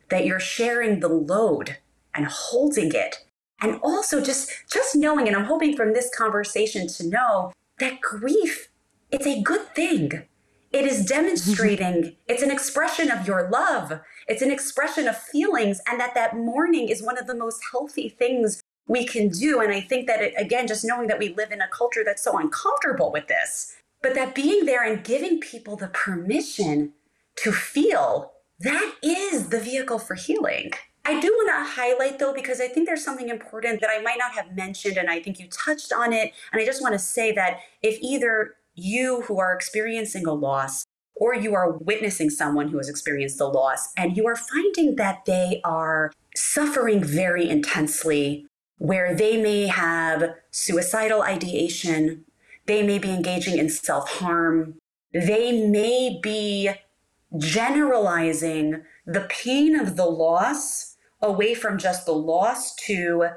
that 0.09 0.25
you're 0.25 0.39
sharing 0.39 0.99
the 0.99 1.07
load 1.07 1.77
and 2.13 2.25
holding 2.25 2.93
it 2.93 3.23
and 3.61 3.79
also 3.81 4.21
just 4.21 4.51
just 4.71 4.95
knowing 4.95 5.27
and 5.27 5.35
i'm 5.35 5.45
hoping 5.45 5.75
from 5.75 5.93
this 5.93 6.09
conversation 6.15 6.87
to 6.87 7.07
know 7.07 7.51
that 7.79 8.01
grief 8.01 8.69
it's 9.17 9.25
a 9.25 9.41
good 9.41 9.73
thing. 9.73 10.11
It 10.71 10.85
is 10.85 11.05
demonstrating 11.05 12.17
it's 12.27 12.43
an 12.43 12.51
expression 12.51 13.09
of 13.09 13.25
your 13.25 13.49
love. 13.49 13.99
It's 14.27 14.43
an 14.43 14.51
expression 14.51 15.07
of 15.07 15.17
feelings 15.17 15.81
and 15.89 15.99
that 15.99 16.13
that 16.13 16.35
mourning 16.35 16.89
is 16.89 17.01
one 17.01 17.17
of 17.17 17.25
the 17.25 17.33
most 17.33 17.59
healthy 17.71 18.09
things 18.09 18.61
we 18.87 19.05
can 19.05 19.29
do. 19.29 19.59
And 19.59 19.73
i 19.73 19.81
think 19.81 20.05
that 20.07 20.21
it, 20.21 20.33
again 20.37 20.67
just 20.67 20.85
knowing 20.85 21.07
that 21.07 21.17
we 21.17 21.33
live 21.33 21.51
in 21.51 21.61
a 21.61 21.67
culture 21.69 22.03
that's 22.05 22.23
so 22.23 22.37
uncomfortable 22.37 23.11
with 23.11 23.27
this 23.27 23.75
but 24.03 24.13
that 24.13 24.35
being 24.35 24.65
there 24.65 24.83
and 24.83 25.03
giving 25.03 25.39
people 25.39 25.75
the 25.75 25.87
permission 25.87 26.93
to 27.37 27.51
feel 27.51 28.33
that 28.59 28.95
is 29.03 29.49
the 29.49 29.59
vehicle 29.59 29.99
for 29.99 30.15
healing. 30.15 30.71
I 31.05 31.19
do 31.19 31.27
want 31.27 31.49
to 31.49 31.81
highlight 31.81 32.19
though, 32.19 32.33
because 32.33 32.59
I 32.59 32.67
think 32.67 32.85
there's 32.85 33.03
something 33.03 33.29
important 33.29 33.81
that 33.81 33.89
I 33.89 34.01
might 34.01 34.17
not 34.17 34.33
have 34.33 34.55
mentioned, 34.55 34.97
and 34.97 35.09
I 35.09 35.21
think 35.21 35.39
you 35.39 35.47
touched 35.49 35.93
on 35.93 36.11
it. 36.11 36.33
And 36.51 36.61
I 36.61 36.65
just 36.65 36.81
want 36.81 36.93
to 36.93 36.99
say 36.99 37.31
that 37.33 37.59
if 37.81 37.97
either 38.01 38.55
you 38.77 39.23
who 39.23 39.39
are 39.39 39.53
experiencing 39.53 40.25
a 40.25 40.33
loss 40.33 40.85
or 41.15 41.33
you 41.33 41.55
are 41.55 41.77
witnessing 41.79 42.29
someone 42.29 42.69
who 42.69 42.77
has 42.77 42.87
experienced 42.87 43.41
a 43.41 43.45
loss 43.45 43.91
and 43.97 44.15
you 44.15 44.27
are 44.27 44.35
finding 44.35 44.95
that 44.95 45.25
they 45.25 45.59
are 45.63 46.11
suffering 46.35 47.03
very 47.03 47.49
intensely, 47.49 48.45
where 48.77 49.15
they 49.15 49.41
may 49.41 49.65
have 49.65 50.35
suicidal 50.51 51.23
ideation, 51.23 52.23
they 52.67 52.83
may 52.83 52.99
be 52.99 53.09
engaging 53.09 53.57
in 53.57 53.69
self 53.69 54.07
harm, 54.19 54.75
they 55.11 55.67
may 55.67 56.19
be 56.21 56.69
generalizing 57.37 58.83
the 59.05 59.21
pain 59.21 59.77
of 59.77 59.95
the 59.95 60.05
loss 60.05 60.95
away 61.21 61.55
from 61.55 61.79
just 61.79 62.05
the 62.05 62.13
loss 62.13 62.75
to 62.75 63.27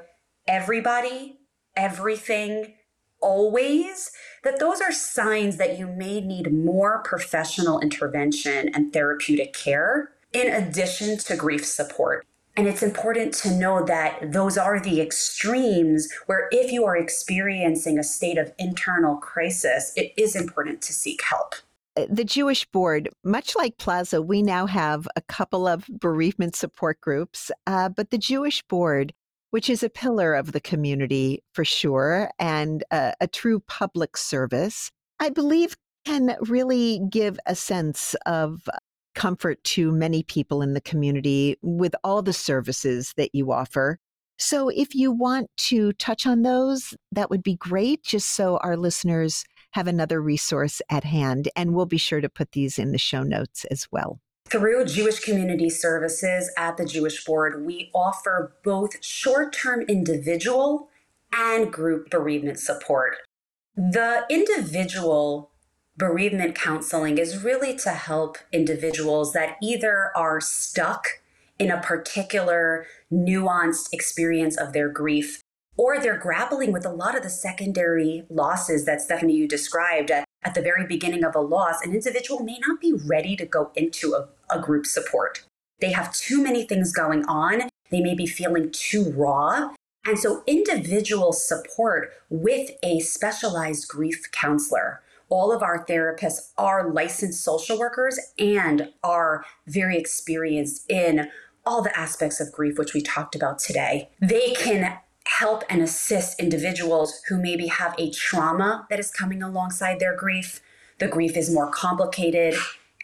everybody, 0.47 1.39
everything, 1.75 2.75
always, 3.21 4.11
that 4.43 4.59
those 4.59 4.81
are 4.81 4.91
signs 4.91 5.57
that 5.57 5.77
you 5.77 5.87
may 5.87 6.21
need 6.21 6.53
more 6.53 7.03
professional 7.03 7.79
intervention 7.79 8.69
and 8.73 8.91
therapeutic 8.91 9.53
care 9.53 10.11
in 10.33 10.51
addition 10.51 11.17
to 11.17 11.35
grief 11.35 11.65
support. 11.65 12.25
And 12.57 12.67
it's 12.67 12.83
important 12.83 13.33
to 13.35 13.51
know 13.51 13.85
that 13.85 14.33
those 14.33 14.57
are 14.57 14.79
the 14.79 14.99
extremes 14.99 16.09
where, 16.25 16.49
if 16.51 16.71
you 16.71 16.83
are 16.85 16.97
experiencing 16.97 17.97
a 17.97 18.03
state 18.03 18.37
of 18.37 18.51
internal 18.59 19.15
crisis, 19.15 19.93
it 19.95 20.13
is 20.17 20.35
important 20.35 20.81
to 20.81 20.93
seek 20.93 21.21
help. 21.23 21.55
Uh, 21.95 22.05
the 22.09 22.25
Jewish 22.25 22.65
Board, 22.65 23.09
much 23.23 23.55
like 23.55 23.77
Plaza, 23.77 24.21
we 24.21 24.41
now 24.41 24.65
have 24.65 25.07
a 25.15 25.21
couple 25.21 25.67
of 25.67 25.85
bereavement 25.87 26.55
support 26.55 26.99
groups, 27.01 27.51
uh, 27.67 27.89
but 27.89 28.11
the 28.11 28.17
Jewish 28.17 28.61
Board, 28.63 29.13
which 29.51 29.69
is 29.69 29.83
a 29.83 29.89
pillar 29.89 30.33
of 30.33 30.51
the 30.51 30.59
community 30.59 31.43
for 31.53 31.63
sure 31.63 32.31
and 32.39 32.83
a, 32.91 33.13
a 33.21 33.27
true 33.27 33.59
public 33.61 34.17
service, 34.17 34.91
I 35.19 35.29
believe 35.29 35.75
can 36.05 36.35
really 36.41 37.01
give 37.09 37.39
a 37.45 37.55
sense 37.55 38.15
of 38.25 38.67
comfort 39.13 39.63
to 39.63 39.91
many 39.91 40.23
people 40.23 40.61
in 40.61 40.73
the 40.73 40.81
community 40.81 41.57
with 41.61 41.93
all 42.03 42.21
the 42.21 42.33
services 42.33 43.13
that 43.17 43.35
you 43.35 43.51
offer. 43.51 43.99
So, 44.39 44.69
if 44.69 44.95
you 44.95 45.11
want 45.11 45.51
to 45.57 45.93
touch 45.93 46.25
on 46.25 46.41
those, 46.41 46.95
that 47.11 47.29
would 47.29 47.43
be 47.43 47.55
great, 47.55 48.03
just 48.03 48.29
so 48.29 48.57
our 48.57 48.75
listeners 48.75 49.45
have 49.71 49.85
another 49.85 50.19
resource 50.19 50.81
at 50.89 51.03
hand. 51.03 51.49
And 51.55 51.75
we'll 51.75 51.85
be 51.85 51.97
sure 51.97 52.21
to 52.21 52.29
put 52.29 52.53
these 52.53 52.79
in 52.79 52.91
the 52.91 52.97
show 52.97 53.21
notes 53.21 53.65
as 53.65 53.87
well. 53.91 54.19
Through 54.51 54.83
Jewish 54.83 55.21
Community 55.21 55.69
Services 55.69 56.51
at 56.57 56.75
the 56.75 56.83
Jewish 56.83 57.23
Board, 57.23 57.65
we 57.65 57.89
offer 57.95 58.51
both 58.65 59.01
short 59.01 59.53
term 59.53 59.83
individual 59.83 60.89
and 61.31 61.71
group 61.71 62.09
bereavement 62.09 62.59
support. 62.59 63.15
The 63.77 64.25
individual 64.29 65.51
bereavement 65.95 66.55
counseling 66.55 67.17
is 67.17 67.45
really 67.45 67.77
to 67.77 67.91
help 67.91 68.39
individuals 68.51 69.31
that 69.31 69.55
either 69.63 70.11
are 70.17 70.41
stuck 70.41 71.07
in 71.57 71.71
a 71.71 71.81
particular 71.81 72.87
nuanced 73.09 73.93
experience 73.93 74.57
of 74.57 74.73
their 74.73 74.89
grief 74.89 75.41
or 75.77 75.99
they're 75.99 76.17
grappling 76.17 76.71
with 76.71 76.85
a 76.85 76.91
lot 76.91 77.15
of 77.15 77.23
the 77.23 77.29
secondary 77.29 78.23
losses 78.29 78.85
that 78.85 79.01
Stephanie 79.01 79.33
you 79.33 79.47
described 79.47 80.11
at, 80.11 80.25
at 80.43 80.53
the 80.53 80.61
very 80.61 80.85
beginning 80.85 81.23
of 81.23 81.35
a 81.35 81.39
loss. 81.39 81.81
An 81.83 81.93
individual 81.93 82.43
may 82.43 82.59
not 82.67 82.81
be 82.81 82.93
ready 82.93 83.35
to 83.37 83.45
go 83.45 83.71
into 83.75 84.13
a, 84.13 84.27
a 84.51 84.59
group 84.59 84.85
support. 84.85 85.43
They 85.79 85.91
have 85.91 86.13
too 86.13 86.41
many 86.41 86.65
things 86.65 86.93
going 86.93 87.25
on. 87.25 87.69
They 87.89 88.01
may 88.01 88.15
be 88.15 88.27
feeling 88.27 88.71
too 88.71 89.11
raw. 89.11 89.73
And 90.05 90.17
so, 90.17 90.43
individual 90.47 91.31
support 91.33 92.13
with 92.29 92.71
a 92.81 92.99
specialized 93.01 93.87
grief 93.87 94.31
counselor. 94.31 95.01
All 95.29 95.51
of 95.51 95.61
our 95.61 95.85
therapists 95.85 96.51
are 96.57 96.91
licensed 96.91 97.43
social 97.43 97.77
workers 97.77 98.19
and 98.37 98.89
are 99.03 99.45
very 99.67 99.97
experienced 99.97 100.89
in 100.89 101.29
all 101.65 101.81
the 101.81 101.97
aspects 101.97 102.39
of 102.39 102.51
grief, 102.51 102.77
which 102.77 102.93
we 102.93 103.01
talked 103.01 103.35
about 103.35 103.59
today. 103.59 104.09
They 104.19 104.53
can 104.53 104.97
help 105.27 105.63
and 105.69 105.81
assist 105.81 106.39
individuals 106.39 107.21
who 107.29 107.39
maybe 107.39 107.67
have 107.67 107.95
a 107.97 108.11
trauma 108.11 108.87
that 108.89 108.99
is 108.99 109.11
coming 109.11 109.43
alongside 109.43 109.99
their 109.99 110.15
grief. 110.15 110.61
The 110.99 111.07
grief 111.07 111.37
is 111.37 111.53
more 111.53 111.69
complicated 111.69 112.55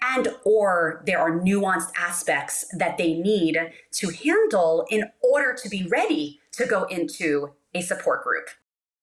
and 0.01 0.29
or 0.45 1.03
there 1.05 1.19
are 1.19 1.39
nuanced 1.39 1.91
aspects 1.97 2.65
that 2.77 2.97
they 2.97 3.13
need 3.13 3.57
to 3.91 4.09
handle 4.09 4.85
in 4.89 5.05
order 5.21 5.55
to 5.61 5.69
be 5.69 5.87
ready 5.87 6.39
to 6.51 6.65
go 6.65 6.83
into 6.85 7.53
a 7.73 7.81
support 7.81 8.23
group. 8.23 8.49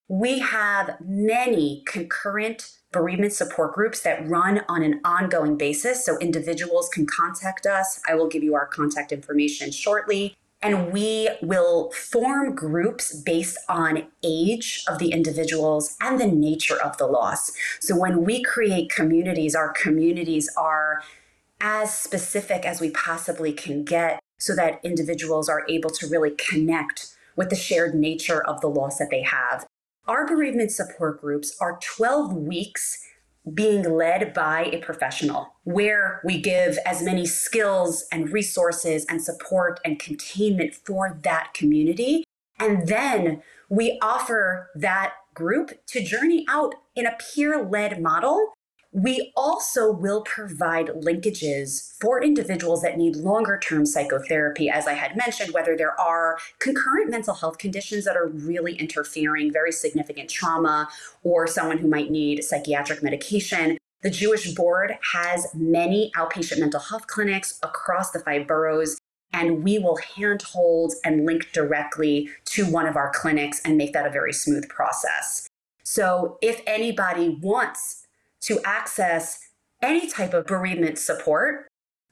We 0.09 0.41
have 0.41 0.97
many 1.01 1.83
concurrent 1.87 2.77
bereavement 2.93 3.33
support 3.33 3.75
groups 3.75 4.01
that 4.03 4.29
run 4.29 4.63
on 4.69 4.83
an 4.83 5.01
ongoing 5.05 5.57
basis 5.57 6.05
so 6.05 6.19
individuals 6.19 6.89
can 6.89 7.07
contact 7.07 7.67
us. 7.67 8.01
I 8.09 8.15
will 8.15 8.29
give 8.29 8.43
you 8.43 8.55
our 8.55 8.67
contact 8.67 9.13
information 9.13 9.73
shortly 9.73 10.37
and 10.65 10.91
we 10.93 11.29
will 11.43 11.93
form 11.93 12.55
groups 12.55 13.15
based 13.15 13.59
on 13.69 14.07
age 14.25 14.83
of 14.89 14.99
the 14.99 15.13
individuals 15.13 15.95
and 16.01 16.19
the 16.19 16.27
nature 16.27 16.81
of 16.83 16.97
the 16.97 17.07
loss. 17.07 17.53
So 17.81 17.97
when 17.97 18.25
we 18.25 18.43
create 18.43 18.91
communities, 18.91 19.55
our 19.55 19.73
communities 19.75 20.51
are 20.57 21.03
as 21.61 21.95
specific 21.95 22.65
as 22.65 22.81
we 22.81 22.91
possibly 22.91 23.53
can 23.53 23.85
get 23.85 24.19
so 24.39 24.57
that 24.57 24.81
individuals 24.83 25.51
are 25.51 25.67
able 25.69 25.91
to 25.91 26.07
really 26.07 26.31
connect 26.31 27.15
with 27.37 27.51
the 27.51 27.57
shared 27.57 27.95
nature 27.95 28.43
of 28.43 28.63
the 28.63 28.69
loss 28.69 28.97
that 28.99 29.11
they 29.11 29.23
have. 29.23 29.67
Our 30.07 30.27
bereavement 30.27 30.71
support 30.71 31.21
groups 31.21 31.55
are 31.61 31.79
12 31.97 32.33
weeks 32.33 32.99
being 33.53 33.83
led 33.83 34.33
by 34.33 34.65
a 34.73 34.79
professional, 34.79 35.55
where 35.65 36.23
we 36.25 36.41
give 36.41 36.79
as 36.87 37.03
many 37.03 37.27
skills 37.27 38.07
and 38.11 38.33
resources 38.33 39.05
and 39.09 39.23
support 39.23 39.81
and 39.85 39.99
containment 39.99 40.75
for 40.75 41.19
that 41.23 41.53
community. 41.53 42.25
And 42.59 42.89
then 42.89 43.43
we 43.69 43.99
offer 44.01 44.71
that 44.75 45.15
group 45.35 45.85
to 45.89 46.03
journey 46.03 46.47
out 46.49 46.75
in 46.95 47.07
a 47.07 47.17
peer 47.19 47.63
led 47.63 48.01
model 48.01 48.54
we 48.95 49.33
also 49.37 49.91
will 49.91 50.23
provide 50.23 50.87
linkages 50.87 51.99
for 52.01 52.23
individuals 52.23 52.81
that 52.83 52.97
need 52.97 53.17
longer 53.17 53.59
term 53.59 53.85
psychotherapy, 53.85 54.71
as 54.71 54.87
I 54.87 54.93
had 54.93 55.17
mentioned, 55.17 55.53
whether 55.53 55.77
there 55.77 56.01
are 56.01 56.39
concurrent 56.61 57.11
mental 57.11 57.35
health 57.35 57.59
conditions 57.59 58.05
that 58.05 58.17
are 58.17 58.29
really 58.29 58.77
interfering, 58.77 59.53
very 59.53 59.73
significant 59.73 60.31
trauma, 60.31 60.89
or 61.25 61.49
someone 61.49 61.79
who 61.79 61.89
might 61.89 62.13
need 62.13 62.45
psychiatric 62.45 63.03
medication. 63.03 63.77
The 64.03 64.11
Jewish 64.11 64.55
Board 64.55 64.97
has 65.13 65.49
many 65.55 66.13
outpatient 66.17 66.61
mental 66.61 66.79
health 66.79 67.09
clinics 67.09 67.59
across 67.65 68.13
the 68.13 68.21
five 68.21 68.47
boroughs, 68.47 68.97
and 69.33 69.65
we 69.65 69.81
will 69.81 69.97
handhold 69.97 70.93
and 71.05 71.27
link 71.27 71.51
directly 71.51 72.31
to 72.45 72.71
one 72.71 72.87
of 72.87 72.95
our 72.95 73.11
clinics 73.13 73.61
and 73.65 73.77
make 73.77 73.93
that 73.93 74.07
a 74.07 74.11
very 74.11 74.33
smooth 74.33 74.69
process. 74.69 75.49
So, 75.83 76.39
if 76.41 76.63
anybody 76.67 77.41
wants 77.43 78.04
to 78.45 78.61
access 78.65 79.39
any 79.83 80.09
type 80.09 80.35
of 80.35 80.47
bereavement 80.47 80.99
support. 80.99 81.67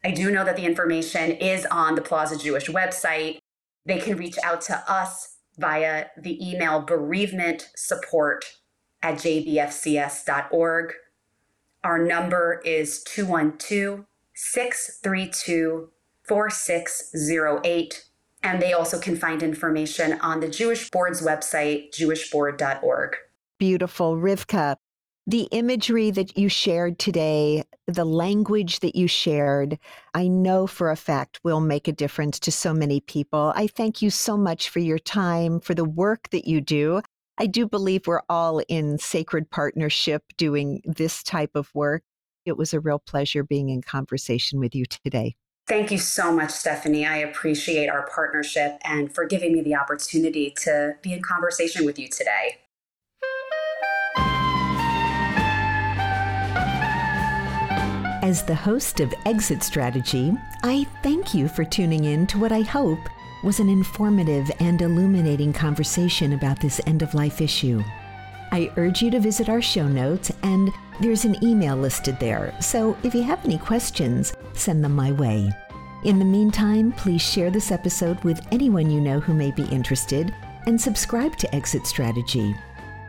I 0.05 0.11
do 0.11 0.31
know 0.31 0.45
that 0.45 0.57
the 0.57 0.67
information 0.67 1.33
is 1.33 1.65
on 1.67 1.95
the 1.95 2.03
Plaza 2.03 2.37
Jewish 2.37 2.69
website. 2.69 3.39
They 3.87 3.99
can 3.99 4.17
reach 4.17 4.37
out 4.43 4.61
to 4.63 4.83
us 4.91 5.37
via 5.59 6.07
the 6.19 6.39
email 6.47 6.81
bereavement 6.81 7.69
support 7.77 8.45
at 9.03 9.17
jbfcs.org. 9.17 10.93
Our 11.85 11.99
number 11.99 12.63
is 12.65 13.03
212 13.05 14.05
632 14.35 15.91
4608. 16.25 18.05
And 18.45 18.61
they 18.61 18.73
also 18.73 18.99
can 18.99 19.17
find 19.17 19.43
information 19.43 20.19
on 20.21 20.41
the 20.41 20.49
Jewish 20.49 20.91
Board's 20.91 21.23
website, 21.23 21.93
jewishboard.org. 21.93 23.17
Beautiful. 23.59 24.17
Rivka, 24.17 24.77
the 25.27 25.43
imagery 25.53 26.11
that 26.11 26.37
you 26.37 26.49
shared 26.49 26.99
today, 26.99 27.65
the 27.87 28.05
language 28.05 28.81
that 28.81 28.97
you 28.97 29.07
shared, 29.07 29.79
I 30.15 30.27
know 30.27 30.67
for 30.67 30.91
a 30.91 30.97
fact 30.97 31.41
will 31.45 31.61
make 31.61 31.87
a 31.87 31.93
difference 31.93 32.41
to 32.41 32.53
so 32.53 32.75
many 32.75 33.01
people. 33.01 33.53
I 33.55 33.69
thank 33.69 34.03
you 34.03 34.11
so 34.11 34.37
much 34.37 34.69
for 34.69 34.81
your 34.81 34.99
time, 34.99 35.61
for 35.61 35.75
the 35.75 35.85
work 35.85 36.29
that 36.31 36.47
you 36.47 36.61
do. 36.61 37.03
I 37.39 37.47
do 37.47 37.67
believe 37.67 38.07
we're 38.07 38.23
all 38.29 38.59
in 38.69 38.99
sacred 38.99 39.49
partnership 39.51 40.25
doing 40.37 40.83
this 40.85 41.23
type 41.23 41.53
of 41.55 41.71
work. 41.73 42.03
It 42.45 42.57
was 42.57 42.75
a 42.75 42.81
real 42.81 42.99
pleasure 42.99 43.45
being 43.45 43.69
in 43.69 43.83
conversation 43.83 44.59
with 44.59 44.75
you 44.75 44.85
today. 44.87 45.37
Thank 45.69 45.93
you 45.93 45.99
so 45.99 46.33
much, 46.33 46.51
Stephanie. 46.51 47.07
I 47.07 47.19
appreciate 47.19 47.87
our 47.87 48.09
partnership 48.13 48.79
and 48.83 49.15
for 49.15 49.25
giving 49.25 49.53
me 49.53 49.63
the 49.63 49.77
opportunity 49.77 50.53
to 50.63 50.97
be 51.01 51.13
in 51.13 51.23
conversation 51.23 51.87
with 51.87 52.01
you 52.01 52.09
today. 52.09 52.59
As 58.33 58.43
the 58.43 58.55
host 58.55 59.01
of 59.01 59.13
Exit 59.27 59.63
Strategy, 59.63 60.33
I 60.63 60.87
thank 61.03 61.35
you 61.35 61.49
for 61.49 61.67
tuning 61.67 62.05
in 62.05 62.27
to 62.29 62.39
what 62.39 62.51
I 62.51 62.63
hope 62.63 62.99
was 63.45 63.61
an 63.61 63.69
informative 63.69 64.51
and 64.59 64.81
illuminating 64.81 65.53
conversation 65.53 66.33
about 66.33 66.59
this 66.59 66.81
end 66.87 67.03
of 67.03 67.13
life 67.13 67.43
issue. 67.43 67.85
I 68.51 68.73
urge 68.79 69.03
you 69.03 69.11
to 69.11 69.21
visit 69.21 69.51
our 69.51 69.61
show 69.61 69.87
notes, 69.87 70.33
and 70.45 70.71
there's 70.99 71.27
an 71.27 71.45
email 71.45 71.77
listed 71.77 72.19
there. 72.19 72.55
So 72.59 72.97
if 73.03 73.15
you 73.15 73.23
have 73.23 73.45
any 73.45 73.59
questions, 73.59 74.33
send 74.55 74.83
them 74.83 74.93
my 74.93 75.13
way. 75.13 75.53
In 76.05 76.19
the 76.19 76.25
meantime, 76.25 76.93
please 76.93 77.21
share 77.21 77.51
this 77.51 77.71
episode 77.71 78.25
with 78.25 78.41
anyone 78.51 78.91
you 78.91 79.03
know 79.03 79.21
who 79.21 79.35
may 79.35 79.51
be 79.51 79.65
interested 79.65 80.35
and 80.65 80.81
subscribe 80.81 81.37
to 81.37 81.55
Exit 81.55 81.87
Strategy. 81.87 82.57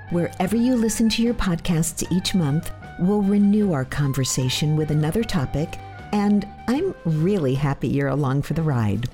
Wherever 0.10 0.58
you 0.58 0.76
listen 0.76 1.08
to 1.08 1.24
your 1.24 1.34
podcasts 1.34 2.06
each 2.12 2.36
month, 2.36 2.74
we'll 3.00 3.22
renew 3.22 3.74
our 3.74 3.86
conversation 3.86 4.76
with 4.76 4.92
another 4.92 5.24
topic, 5.24 5.78
and 6.12 6.48
I'm 6.68 6.94
really 7.06 7.56
happy 7.56 7.88
you're 7.88 8.10
along 8.10 8.44
for 8.44 8.54
the 8.54 8.62
ride. 8.62 9.10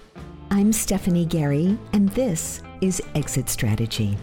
I'm 0.51 0.73
Stephanie 0.73 1.25
Garry, 1.25 1.77
and 1.93 2.09
this 2.09 2.61
is 2.81 3.01
Exit 3.15 3.49
Strategy. 3.49 4.17